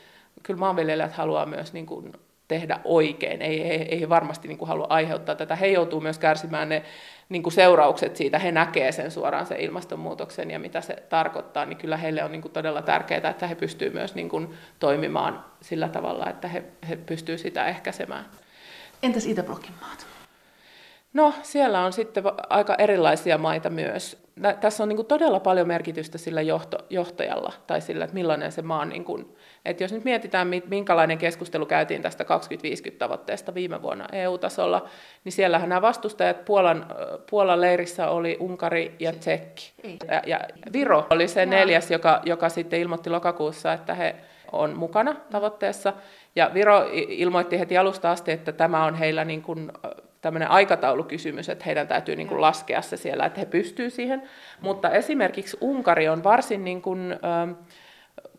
[0.42, 2.12] kyllä maanviljelijät haluaa myös niin kuin
[2.48, 5.56] tehdä oikein, ei, ei, ei varmasti niin kuin halua aiheuttaa tätä.
[5.56, 6.82] He joutuu myös kärsimään ne
[7.28, 11.78] niin kuin seuraukset siitä, he näkee sen suoraan sen ilmastonmuutoksen ja mitä se tarkoittaa, niin
[11.78, 15.88] kyllä heille on niin kuin todella tärkeää, että he pystyvät myös niin kuin toimimaan sillä
[15.88, 18.24] tavalla, että he, he pystyvät sitä ehkäisemään.
[19.02, 20.06] Entäs Itäblokin maat?
[21.12, 24.27] No, siellä on sitten aika erilaisia maita myös.
[24.60, 28.62] Tässä on niin kuin todella paljon merkitystä sillä johto, johtajalla tai sillä, että millainen se
[28.62, 34.88] maa niin kuin et jos nyt mietitään, minkälainen keskustelu käytiin tästä 2050-tavoitteesta viime vuonna EU-tasolla,
[35.24, 36.86] niin siellähän nämä vastustajat Puolan,
[37.30, 39.72] Puolan leirissä oli Unkari ja Tsekki.
[40.10, 40.40] Ja, ja
[40.72, 44.14] Viro oli se neljäs, joka, joka sitten ilmoitti lokakuussa, että he
[44.52, 45.92] on mukana tavoitteessa.
[46.36, 49.72] Ja Viro ilmoitti heti alusta asti, että tämä on heillä niin kuin
[50.20, 54.22] tämmöinen aikataulukysymys, että heidän täytyy niin kuin laskea se siellä, että he pystyvät siihen.
[54.60, 57.56] Mutta esimerkiksi Unkari on varsin niin kuin, äh,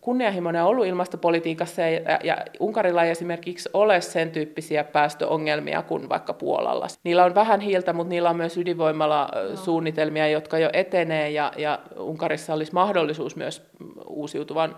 [0.00, 6.86] kunnianhimoinen ollut ilmastopolitiikassa ja, ja Unkarilla ei esimerkiksi ole sen tyyppisiä päästöongelmia kuin vaikka Puolalla.
[7.04, 9.56] Niillä on vähän hiiltä, mutta niillä on myös ydinvoimalla no.
[9.56, 13.70] suunnitelmia, jotka jo etenee ja, ja Unkarissa olisi mahdollisuus myös
[14.06, 14.76] uusiutuvan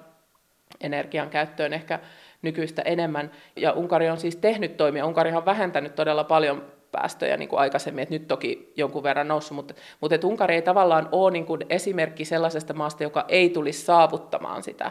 [0.81, 1.99] energian käyttöön ehkä
[2.43, 3.31] nykyistä enemmän.
[3.57, 5.07] Ja Unkari on siis tehnyt toimia.
[5.07, 9.57] Unkari on vähentänyt todella paljon päästöjä niin kuin aikaisemmin, että nyt toki jonkun verran noussut,
[9.57, 13.85] mutta, mutta että Unkari ei tavallaan ole niin kuin esimerkki sellaisesta maasta, joka ei tulisi
[13.85, 14.91] saavuttamaan sitä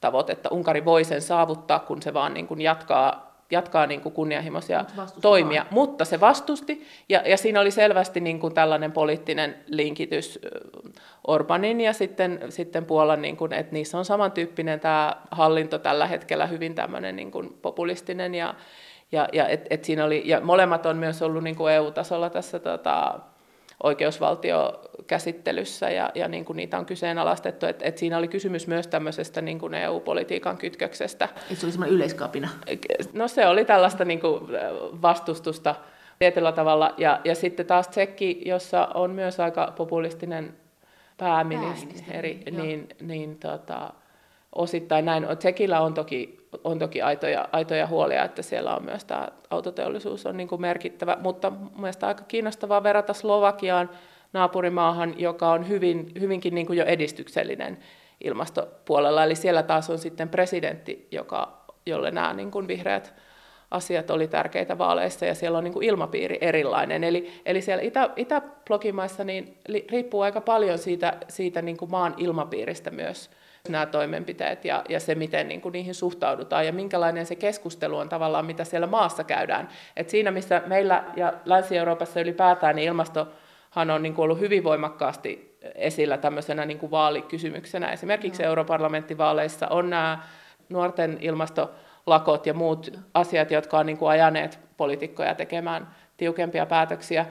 [0.00, 0.48] tavoitetta.
[0.48, 4.84] Unkari voi sen saavuttaa, kun se vaan niin kuin jatkaa jatkaa niin kuin kunnianhimoisia
[5.20, 5.74] toimia, vaan.
[5.74, 10.38] mutta se vastusti, ja, ja siinä oli selvästi niin kuin tällainen poliittinen linkitys
[11.26, 16.46] Orbanin ja sitten, sitten Puolan, niin kuin, että niissä on samantyyppinen tämä hallinto tällä hetkellä
[16.46, 18.54] hyvin tämmöinen niin kuin populistinen ja,
[19.12, 22.58] ja, ja, et, et siinä oli, ja molemmat on myös ollut niin kuin EU-tasolla tässä
[22.58, 23.20] tota,
[23.82, 27.66] oikeusvaltiokäsittelyssä ja, ja niin kuin niitä on kyseenalaistettu.
[27.66, 31.28] Et, et siinä oli kysymys myös tämmöisestä niin kuin EU-politiikan kytköksestä.
[31.50, 32.48] Et se oli semmoinen yleiskapina?
[33.12, 34.42] No se oli tällaista niin kuin
[35.02, 35.74] vastustusta
[36.18, 36.94] tietyllä tavalla.
[36.98, 40.54] Ja, ja sitten taas Tsekki, jossa on myös aika populistinen
[41.16, 43.92] pääministeri, niin, niin tota,
[44.54, 45.26] osittain näin.
[45.38, 50.36] Tsekillä on toki, on toki aitoja, aitoja huolia, että siellä on myös tämä autoteollisuus on
[50.36, 53.90] niin kuin merkittävä, mutta mielestäni aika kiinnostavaa verrata Slovakiaan
[54.32, 57.78] naapurimaahan, joka on hyvin, hyvinkin niin kuin jo edistyksellinen
[58.24, 59.24] ilmastopuolella.
[59.24, 63.14] Eli siellä taas on sitten presidentti, joka, jolle nämä niin kuin vihreät
[63.70, 67.04] asiat oli tärkeitä vaaleissa ja siellä on niin kuin ilmapiiri erilainen.
[67.04, 69.58] Eli, eli siellä Itä, Itäblogimaissa niin
[69.90, 73.30] riippuu aika paljon siitä, siitä niin kuin maan ilmapiiristä myös
[73.68, 78.08] nämä toimenpiteet ja, ja se, miten niin kuin niihin suhtaudutaan ja minkälainen se keskustelu on
[78.08, 79.68] tavallaan, mitä siellä maassa käydään.
[79.96, 85.58] Et siinä, missä meillä ja Länsi-Euroopassa ylipäätään, niin ilmastohan on niin kuin ollut hyvin voimakkaasti
[85.74, 87.92] esillä tämmöisenä niin kuin vaalikysymyksenä.
[87.92, 88.48] Esimerkiksi no.
[88.48, 90.18] europarlamenttivaaleissa on nämä
[90.68, 97.26] nuorten ilmastolakot ja muut asiat, jotka on niin kuin ajaneet poliitikkoja tekemään tiukempia päätöksiä.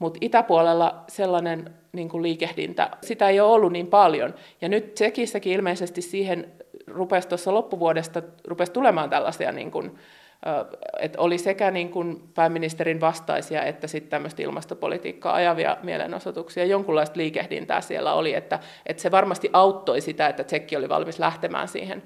[0.00, 4.34] Mutta itäpuolella sellainen niin kuin liikehdintä, sitä ei ole ollut niin paljon.
[4.60, 6.52] Ja nyt Tsekissäkin ilmeisesti siihen
[6.86, 9.98] rupesi tuossa loppuvuodesta rupesi tulemaan tällaisia, niin kuin,
[11.00, 16.64] että oli sekä niin kuin pääministerin vastaisia että sitten tämmöistä ilmastopolitiikkaa ajavia mielenosoituksia.
[16.64, 21.68] Jonkunlaista liikehdintää siellä oli, että, että se varmasti auttoi sitä, että Tsekki oli valmis lähtemään
[21.68, 22.02] siihen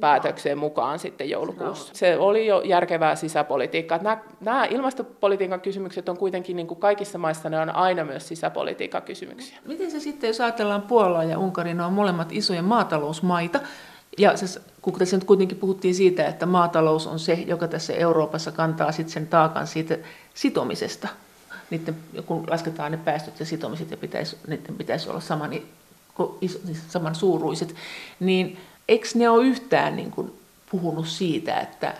[0.00, 1.94] päätökseen mukaan sitten joulukuussa.
[1.94, 3.98] Se oli jo järkevää sisäpolitiikkaa.
[3.98, 9.02] Nämä, nämä ilmastopolitiikan kysymykset on kuitenkin niin kuin kaikissa maissa, ne on aina myös sisäpolitiikan
[9.02, 9.58] kysymyksiä.
[9.64, 13.60] Miten se sitten, jos ajatellaan Puolaa ja Unkaria, ne on molemmat isoja maatalousmaita,
[14.18, 18.52] ja se, kun tässä nyt kuitenkin puhuttiin siitä, että maatalous on se, joka tässä Euroopassa
[18.52, 19.98] kantaa sitten sen taakan siitä
[20.34, 21.08] sitomisesta,
[21.70, 25.50] niiden, kun lasketaan ne päästöt ja sitomiset, ja pitäisi, niiden pitäisi olla saman,
[26.40, 27.74] siis saman suuruiset,
[28.20, 28.58] niin
[28.88, 30.38] eikö ne ole yhtään niin kuin
[30.70, 31.94] puhunut siitä, että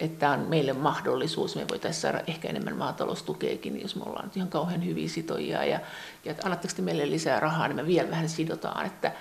[0.00, 4.48] että on meille mahdollisuus, me voitaisiin saada ehkä enemmän maataloustukeekin, jos me ollaan nyt ihan
[4.48, 5.80] kauhean hyviä sitojia, ja,
[6.24, 9.12] ja että annatteko te meille lisää rahaa, niin me vielä vähän sidotaan, että,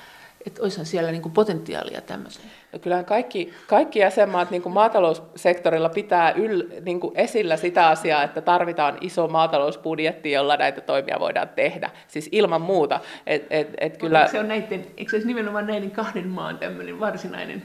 [0.45, 2.45] että olisihan siellä niin kuin potentiaalia tämmöiseen.
[2.73, 8.23] No kyllähän kaikki, kaikki jäsenmaat niin kuin maataloussektorilla pitää yl, niin kuin esillä sitä asiaa,
[8.23, 11.89] että tarvitaan iso maatalousbudjetti, jolla näitä toimia voidaan tehdä.
[12.07, 12.99] Siis ilman muuta.
[13.27, 14.27] Et, et, et kyllä...
[14.27, 17.63] se on näiden, eikö se olisi nimenomaan näiden kahden maan tämmöinen varsinainen?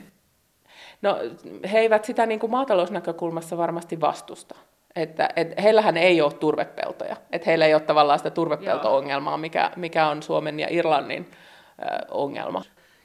[1.02, 1.18] No
[1.72, 4.54] he eivät sitä niin kuin maatalousnäkökulmassa varmasti vastusta.
[4.96, 7.16] Että, et heillähän ei ole turvepeltoja.
[7.32, 11.30] Että heillä ei ole tavallaan sitä turvepelto-ongelmaa, mikä, mikä on Suomen ja Irlannin
[12.10, 12.62] ongelma.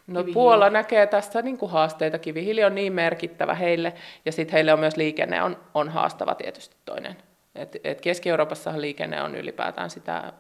[0.08, 0.34] No Kivihiili.
[0.34, 2.20] Puola näkee tässä niin kuin haasteita.
[2.20, 3.94] Kivihiili on niin merkittävä heille,
[4.26, 7.18] ja sitten heille on myös liikenne on, on haastava tietysti toinen.
[7.56, 10.34] Et, et Keski-Euroopassahan liikenne on ylipäätään sitä,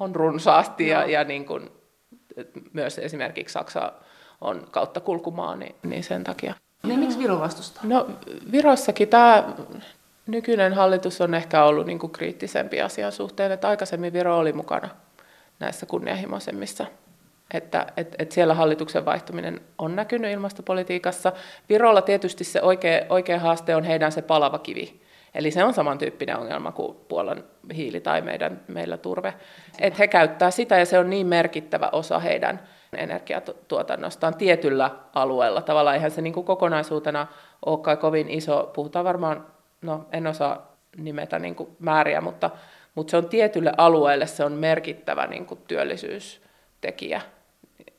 [0.00, 1.70] on runsaasti, ja, ja niin kuin,
[2.72, 3.92] myös esimerkiksi Saksa
[4.40, 6.54] on kautta kulkumaa, niin, niin sen takia.
[6.82, 7.82] Niin miksi Viro vastustaa?
[7.86, 8.06] No
[8.52, 9.44] Virossakin tämä
[10.26, 14.88] nykyinen hallitus on ehkä ollut niin kuin kriittisempi asian suhteen, että aikaisemmin Viro oli mukana
[15.58, 16.86] näissä kunnianhimoisemmissa
[17.54, 21.32] että et, et siellä hallituksen vaihtuminen on näkynyt ilmastopolitiikassa.
[21.68, 25.00] Virolla tietysti se oikea, oikea haaste on heidän se palava kivi.
[25.34, 27.44] Eli se on samantyyppinen ongelma kuin Puolan
[27.74, 29.34] hiili tai meidän, meillä turve.
[29.80, 32.60] Että he käyttää sitä ja se on niin merkittävä osa heidän
[32.96, 35.62] energiatuotannostaan tietyllä alueella.
[35.62, 37.26] Tavallaan eihän se niin kuin kokonaisuutena
[37.66, 39.46] ole kai kovin iso, puhutaan varmaan,
[39.82, 42.50] no en osaa nimetä niin kuin määriä, mutta,
[42.94, 47.20] mutta se on tietylle alueelle se on merkittävä niin kuin työllisyystekijä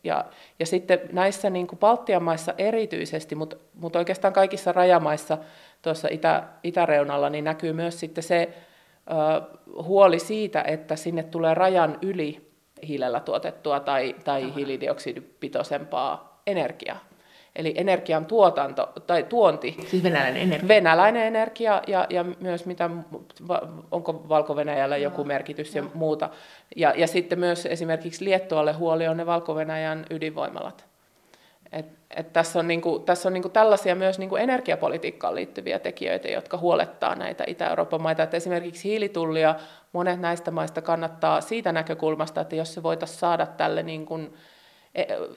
[0.07, 0.25] ja,
[0.59, 5.37] ja sitten näissä niin kuin Baltian maissa erityisesti, mutta, mutta oikeastaan kaikissa rajamaissa
[5.81, 11.97] tuossa itä, itäreunalla, niin näkyy myös sitten se ö, huoli siitä, että sinne tulee rajan
[12.01, 12.51] yli
[12.87, 17.06] hiilellä tuotettua tai, tai hiilidioksidipitoisempaa energiaa.
[17.57, 19.77] Eli energian tuotanto tai tuonti.
[19.87, 20.67] Siis venäläinen energia.
[20.67, 22.89] Venäläinen energia ja, ja myös mitä,
[23.91, 24.55] onko valko
[24.97, 26.29] joku merkitys ja muuta.
[26.75, 29.55] Ja, ja sitten myös esimerkiksi Liettualle huoli on ne valko
[30.09, 30.85] ydinvoimalat.
[31.71, 36.57] Et, et tässä on, niinku, tässä on niinku tällaisia myös niinku energiapolitiikkaan liittyviä tekijöitä, jotka
[36.57, 38.23] huolettaa näitä Itä-Euroopan maita.
[38.23, 39.55] Et esimerkiksi hiilitullia
[39.93, 44.19] monet näistä maista kannattaa siitä näkökulmasta, että jos se voitaisiin saada tälle niinku,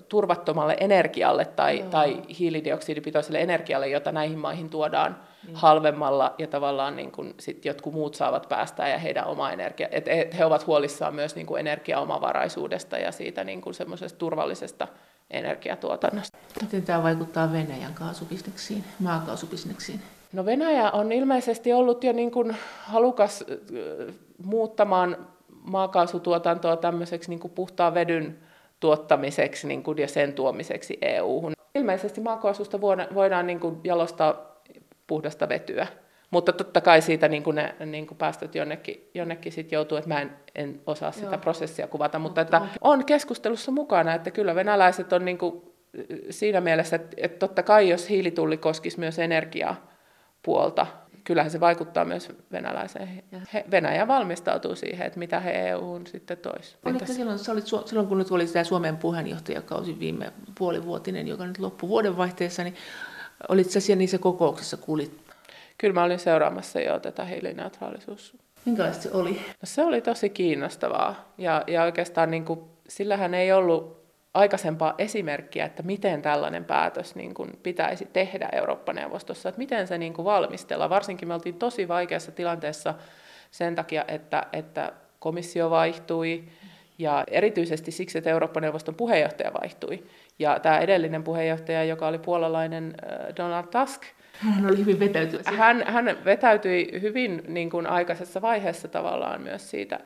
[0.08, 5.16] turvattomalle energialle tai, tai hiilidioksidipitoiselle energialle, jota näihin maihin tuodaan
[5.48, 5.54] mm.
[5.54, 9.88] halvemmalla ja tavallaan niin kuin sit jotkut muut saavat päästää ja heidän oma energia.
[9.90, 14.88] Et, et he ovat huolissaan myös niin kuin energiaomavaraisuudesta ja siitä niin kuin semmoisesta turvallisesta
[15.30, 16.38] energiatuotannosta.
[16.62, 20.00] Miten tämä vaikuttaa Venäjän kaasubisneksiin, maakaasubisneksiin?
[20.32, 23.44] No Venäjä on ilmeisesti ollut jo niin kuin halukas
[24.44, 25.16] muuttamaan
[25.62, 28.38] maakaasutuotantoa tämmöiseksi niin kuin puhtaan vedyn
[28.80, 31.52] tuottamiseksi niin kuin, ja sen tuomiseksi EU-hun.
[31.74, 32.80] Ilmeisesti maakaasusta
[33.14, 34.60] voidaan niin kuin, jalostaa
[35.06, 35.86] puhdasta vetyä,
[36.30, 40.08] mutta totta kai siitä niin kuin ne niin kuin päästöt jonnekin, jonnekin sit joutuu, että
[40.08, 41.38] mä en, en osaa sitä Joo.
[41.38, 45.62] prosessia kuvata, mutta että on keskustelussa mukana, että kyllä venäläiset on niin kuin,
[46.30, 49.90] siinä mielessä, että, että totta kai jos hiilitulli koskisi myös energiaa
[50.42, 50.86] puolta,
[51.30, 53.22] kyllähän se vaikuttaa myös venäläiseen.
[53.54, 56.76] He, Venäjä valmistautuu siihen, että mitä he EU sitten tois.
[56.84, 61.88] Oliko silloin, olit, silloin, kun nyt oli tämä Suomen puheenjohtajakausi viime puolivuotinen, joka nyt loppui
[61.88, 62.74] vuodenvaihteessa, niin
[63.48, 65.20] olit sä siellä niissä kokouksissa, kuulit?
[65.78, 68.36] Kyllä mä olin seuraamassa jo tätä hiilineutraalisuus.
[68.64, 69.32] Minkälaista se oli?
[69.32, 71.32] No, se oli tosi kiinnostavaa.
[71.38, 73.99] Ja, ja oikeastaan niin kuin, sillähän ei ollut
[74.34, 80.12] aikaisempaa esimerkkiä, että miten tällainen päätös niin kuin pitäisi tehdä Eurooppa-neuvostossa, että miten se niin
[80.12, 80.90] kuin valmistella.
[80.90, 82.94] Varsinkin me oltiin tosi vaikeassa tilanteessa
[83.50, 86.44] sen takia, että, että komissio vaihtui
[86.98, 90.04] ja erityisesti siksi, että Eurooppa-neuvoston puheenjohtaja vaihtui.
[90.38, 94.02] Ja tämä edellinen puheenjohtaja, joka oli puolalainen äh, Donald Tusk,
[94.32, 95.46] hän oli hyvin vetäytynyt.
[95.46, 100.00] Hän, hän vetäytyi hyvin niin kuin aikaisessa vaiheessa tavallaan myös siitä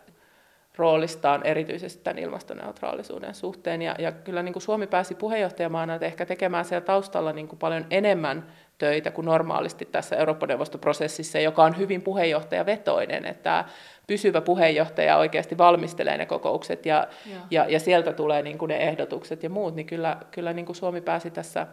[0.76, 3.82] roolistaan erityisesti tämän ilmastoneutraalisuuden suhteen.
[3.82, 7.86] Ja, ja kyllä niin kuin Suomi pääsi puheenjohtajamaana ehkä tekemään siellä taustalla niin kuin paljon
[7.90, 8.46] enemmän
[8.78, 13.64] töitä kuin normaalisti tässä Eurooppa-neuvostoprosessissa, joka on hyvin puheenjohtajavetoinen, että
[14.06, 17.06] pysyvä puheenjohtaja oikeasti valmistelee ne kokoukset ja,
[17.50, 20.76] ja, ja sieltä tulee niin kuin ne ehdotukset ja muut, niin kyllä, kyllä niin kuin
[20.76, 21.66] Suomi pääsi tässä,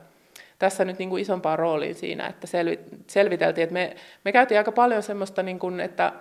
[0.59, 3.95] tässä nyt niin kuin isompaan rooliin siinä, että selvi, selviteltiin, että me,
[4.25, 6.13] me käytiin aika paljon semmoista, niin kuin, että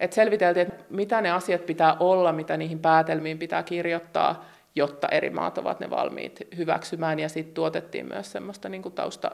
[0.00, 4.44] et selviteltiin, että mitä ne asiat pitää olla, mitä niihin päätelmiin pitää kirjoittaa,
[4.74, 7.18] jotta eri maat ovat ne valmiit hyväksymään.
[7.18, 9.30] Ja sitten tuotettiin myös semmoista niin kuin tausta,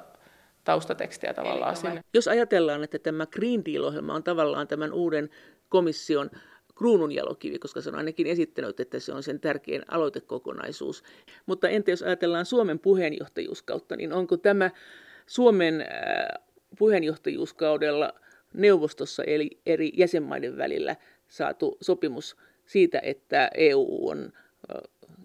[0.65, 2.05] taustatekstiä tavallaan sinne.
[2.15, 5.31] Jos ajatellaan, että tämä Green Deal-ohjelma on tavallaan tämän uuden
[5.69, 6.31] komission
[6.75, 11.05] kruununjalokivi, koska se on ainakin esittänyt, että se on sen tärkein aloitekokonaisuus.
[11.47, 14.71] Mutta entä jos ajatellaan Suomen puheenjohtajuuskautta, niin onko tämä
[15.27, 15.87] Suomen
[16.79, 18.13] puheenjohtajuuskaudella
[18.55, 20.97] neuvostossa eli eri jäsenmaiden välillä
[21.29, 22.37] saatu sopimus
[22.67, 24.33] siitä, että EU on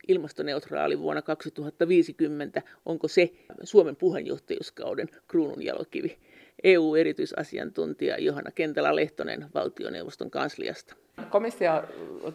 [0.07, 2.61] ilmastoneutraali vuonna 2050.
[2.86, 3.32] Onko se
[3.63, 6.17] Suomen puheenjohtajuuskauden kruununjalokivi?
[6.63, 10.95] EU-erityisasiantuntija Johanna Kentälä-Lehtonen valtioneuvoston kansliasta.
[11.30, 11.71] Komissio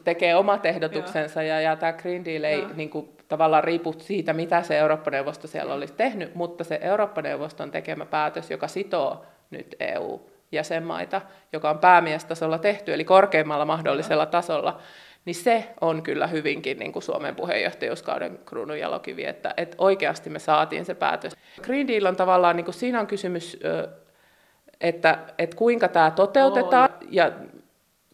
[0.05, 4.62] tekee omat ehdotuksensa ja, ja tämä Green Deal ei niin kuin, tavallaan riipu siitä, mitä
[4.62, 9.76] se Eurooppa-neuvosto siellä olisi tehnyt, mutta se Eurooppa-neuvoston tekemä päätös, joka sitoo nyt
[10.53, 11.20] EU-jäsenmaita,
[11.53, 14.78] joka on päämiestasolla tehty, eli korkeimmalla mahdollisella tasolla,
[15.24, 20.84] niin se on kyllä hyvinkin niin kuin Suomen puheenjohtajuuskauden kruununjalokivi, että, että oikeasti me saatiin
[20.84, 21.32] se päätös.
[21.62, 23.61] Green Deal on tavallaan, niin kuin siinä on kysymys,
[24.80, 27.32] että, että kuinka tämä toteutetaan, ja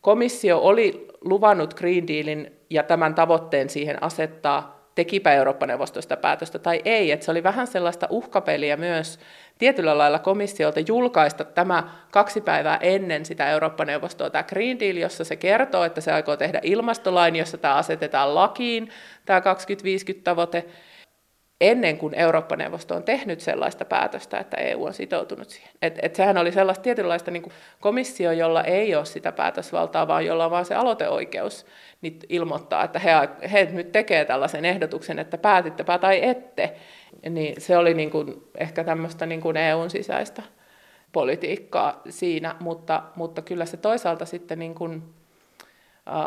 [0.00, 7.10] komissio oli luvannut Green Dealin ja tämän tavoitteen siihen asettaa tekipä Eurooppa-neuvostosta päätöstä tai ei.
[7.12, 9.18] Että se oli vähän sellaista uhkapeliä myös
[9.58, 15.36] tietyllä lailla komissiolta julkaista tämä kaksi päivää ennen sitä Eurooppa-neuvostoa, tämä Green Deal, jossa se
[15.36, 18.90] kertoo, että se aikoo tehdä ilmastolain, jossa tämä asetetaan lakiin,
[19.24, 20.64] tämä 2050-tavoite,
[21.60, 25.70] ennen kuin Eurooppa-neuvosto on tehnyt sellaista päätöstä, että EU on sitoutunut siihen.
[25.82, 30.44] Et, et sehän oli sellaista tietynlaista niin komissio, jolla ei ole sitä päätösvaltaa, vaan jolla
[30.44, 31.66] on vain se aloiteoikeus
[32.02, 33.10] niin ilmoittaa, että he,
[33.52, 36.74] he nyt tekee tällaisen ehdotuksen, että päätittepä tai ette.
[37.30, 40.42] Niin se oli niin kuin ehkä tämmöistä niin kuin EUn sisäistä
[41.12, 45.02] politiikkaa siinä, mutta, mutta kyllä se toisaalta sitten niin kuin,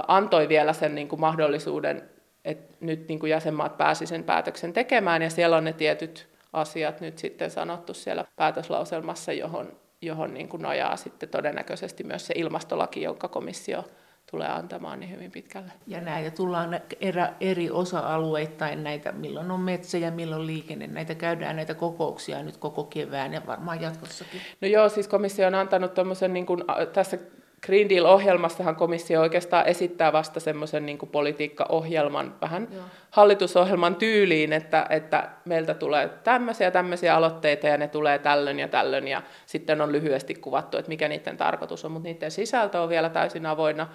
[0.08, 2.10] antoi vielä sen niin kuin mahdollisuuden
[2.46, 7.02] että nyt niin kuin jäsenmaat pääsi sen päätöksen tekemään, ja siellä on ne tietyt asiat
[7.02, 9.72] nyt sitten sanottu siellä päätöslauselmassa, johon,
[10.02, 13.84] johon niin kuin nojaa sitten todennäköisesti myös se ilmastolaki, jonka komissio
[14.32, 15.72] tulee antamaan niin hyvin pitkälle.
[15.88, 21.56] Ja näitä tullaan eri, eri osa-alueittain, näitä, milloin on metsä ja milloin liikenne, näitä käydään
[21.56, 24.42] näitä kokouksia nyt koko kevään ja varmaan jatkossakin.
[24.62, 26.64] No joo, siis komissio on antanut tuommoisen, niin kuin,
[26.94, 27.18] tässä
[27.66, 32.84] Green Deal-ohjelmassahan komissio oikeastaan esittää vasta semmoisen niin politiikkaohjelman, vähän Joo.
[33.12, 39.08] hallitusohjelman tyyliin, että, että meiltä tulee tämmöisiä tämmöisiä aloitteita ja ne tulee tällöin ja tällöin
[39.08, 43.10] ja sitten on lyhyesti kuvattu, että mikä niiden tarkoitus on, mutta niiden sisältö on vielä
[43.10, 43.88] täysin avoinna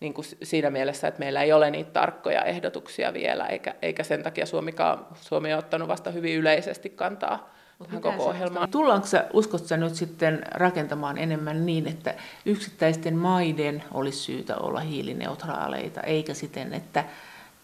[0.00, 4.22] niin kuin siinä mielessä, että meillä ei ole niitä tarkkoja ehdotuksia vielä, eikä, eikä sen
[4.22, 7.54] takia Suomikaan, Suomi on ottanut vasta hyvin yleisesti kantaa
[7.86, 8.70] tähän koko ohjelmaan.
[8.70, 12.14] Tullaanko sä, uskotko sä nyt sitten rakentamaan enemmän niin, että
[12.46, 17.04] yksittäisten maiden olisi syytä olla hiilineutraaleita, eikä siten, että,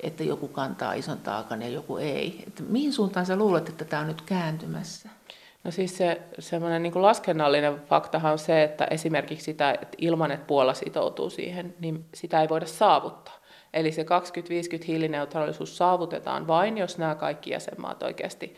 [0.00, 2.44] että joku kantaa ison taakan ja joku ei?
[2.46, 5.08] Että mihin suuntaan sä luulet, että tämä on nyt kääntymässä?
[5.64, 10.46] No siis se semmoinen niin laskennallinen faktahan on se, että esimerkiksi sitä, että ilman, että
[10.46, 13.34] Puola sitoutuu siihen, niin sitä ei voida saavuttaa.
[13.72, 18.56] Eli se 2050 hiilineutraalisuus saavutetaan vain, jos nämä kaikki jäsenmaat oikeasti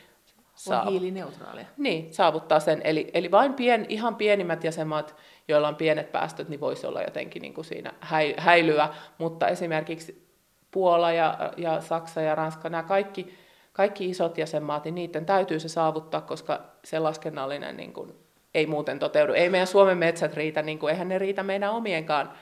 [0.70, 1.66] on hiilineutraaleja.
[1.76, 2.80] Niin, saavuttaa sen.
[2.84, 5.16] Eli, eli vain pien, ihan pienimmät jäsenmaat,
[5.48, 7.92] joilla on pienet päästöt, niin voisi olla jotenkin niin kuin siinä
[8.36, 8.88] häilyä.
[9.18, 10.26] Mutta esimerkiksi
[10.70, 13.34] Puola ja, ja Saksa ja Ranska, nämä kaikki,
[13.72, 18.12] kaikki isot jäsenmaat, niin niiden täytyy se saavuttaa, koska se laskennallinen niin kuin,
[18.54, 19.32] ei muuten toteudu.
[19.32, 22.32] Ei meidän Suomen metsät riitä, niin kuin, eihän ne riitä meidän omienkaan,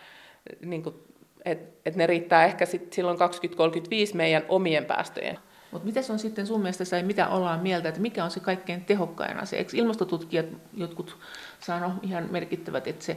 [0.61, 0.95] niin kuin,
[1.45, 5.39] että et ne riittää ehkä sit silloin 2035 meidän omien päästöjen
[5.75, 9.41] mutta mitä on sitten sun mielestä, mitä ollaan mieltä, että mikä on se kaikkein tehokkain
[9.41, 9.59] asia?
[9.59, 10.47] Eikö ilmastotutkijat
[10.77, 11.19] jotkut
[11.61, 13.17] sano ihan merkittävät, että se,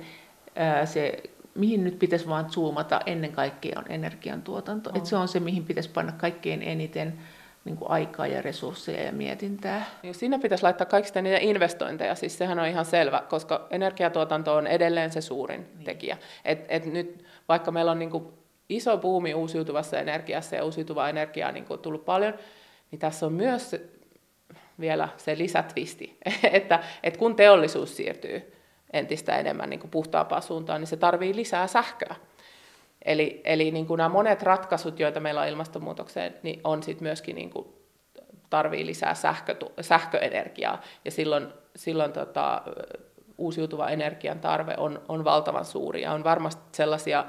[0.56, 1.24] ää, se
[1.56, 4.90] mihin nyt pitäisi vaan zoomata ennen kaikkea on energiantuotanto.
[4.90, 4.98] Oh.
[4.98, 7.20] Että se on se, mihin pitäisi panna kaikkein eniten
[7.66, 9.86] niin kuin aikaa ja resursseja ja mietintää.
[10.04, 14.68] Niin siinä pitäisi laittaa kaikista niitä investointeja, siis sehän on ihan selvä, koska energiatuotanto on
[14.68, 15.86] edelleen se suurin niin.
[15.86, 16.18] tekijä.
[16.46, 18.37] Et, et nyt, vaikka meillä on niin kuin
[18.70, 22.34] iso buumi uusiutuvassa energiassa ja uusiutuvaa energiaa niin kuin tullut paljon,
[22.92, 23.76] niin tässä on myös
[24.80, 26.18] vielä se lisätvisti,
[26.52, 28.54] että, että kun teollisuus siirtyy
[28.94, 32.16] entistä enemmän niin kuin puhtaampaan suuntaan, niin se tarvii lisää sähköä.
[33.06, 37.36] Eli, eli niin kuin nämä monet ratkaisut, joita meillä on ilmastonmuutokseen, niin on sitten myöskin
[37.36, 37.68] niin kuin
[38.50, 42.62] tarvii lisää sähkö, sähköenergiaa, ja silloin, silloin tota,
[43.38, 47.26] uusiutuva energian tarve on, on valtavan suuri, ja on varmasti sellaisia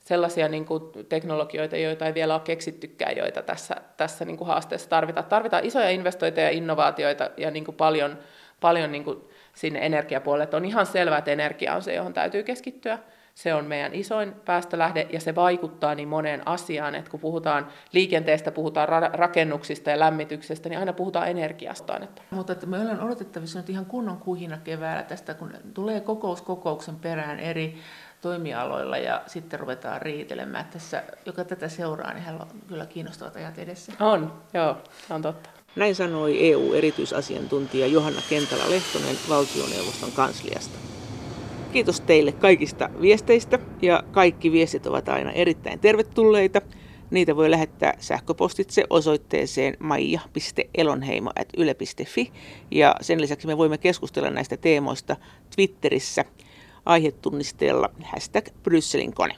[0.00, 4.88] sellaisia niin kuin teknologioita, joita ei vielä ole keksittykään, joita tässä, tässä niin kuin haasteessa
[4.88, 5.26] tarvitaan.
[5.26, 8.18] Tarvitaan isoja investointeja ja innovaatioita ja niin kuin paljon,
[8.60, 9.18] paljon niin kuin
[9.54, 10.44] sinne energiapuolelle.
[10.44, 12.98] Että on ihan selvää, että energia on se, johon täytyy keskittyä.
[13.34, 18.52] Se on meidän isoin päästölähde ja se vaikuttaa niin moneen asiaan, että kun puhutaan liikenteestä,
[18.52, 22.00] puhutaan ra- rakennuksista ja lämmityksestä, niin aina puhutaan energiasta.
[22.30, 26.96] Mutta että me ollaan odotettavissa nyt ihan kunnon kuhina keväällä tästä, kun tulee kokous kokouksen
[26.96, 27.78] perään eri
[28.20, 30.64] toimialoilla ja sitten ruvetaan riitelemään.
[30.64, 33.92] Tässä, joka tätä seuraa, niin hänellä on kyllä kiinnostavat ajat edessä.
[34.00, 34.76] On, joo,
[35.10, 35.50] on totta.
[35.76, 40.78] Näin sanoi EU-erityisasiantuntija Johanna Kentala-Lehtonen valtioneuvoston kansliasta.
[41.72, 46.60] Kiitos teille kaikista viesteistä ja kaikki viestit ovat aina erittäin tervetulleita.
[47.10, 52.32] Niitä voi lähettää sähköpostitse osoitteeseen maija.elonheimo.yle.fi
[52.70, 55.16] ja sen lisäksi me voimme keskustella näistä teemoista
[55.54, 56.24] Twitterissä
[56.86, 59.34] aihetunnisteella hashtag Brysselin kone.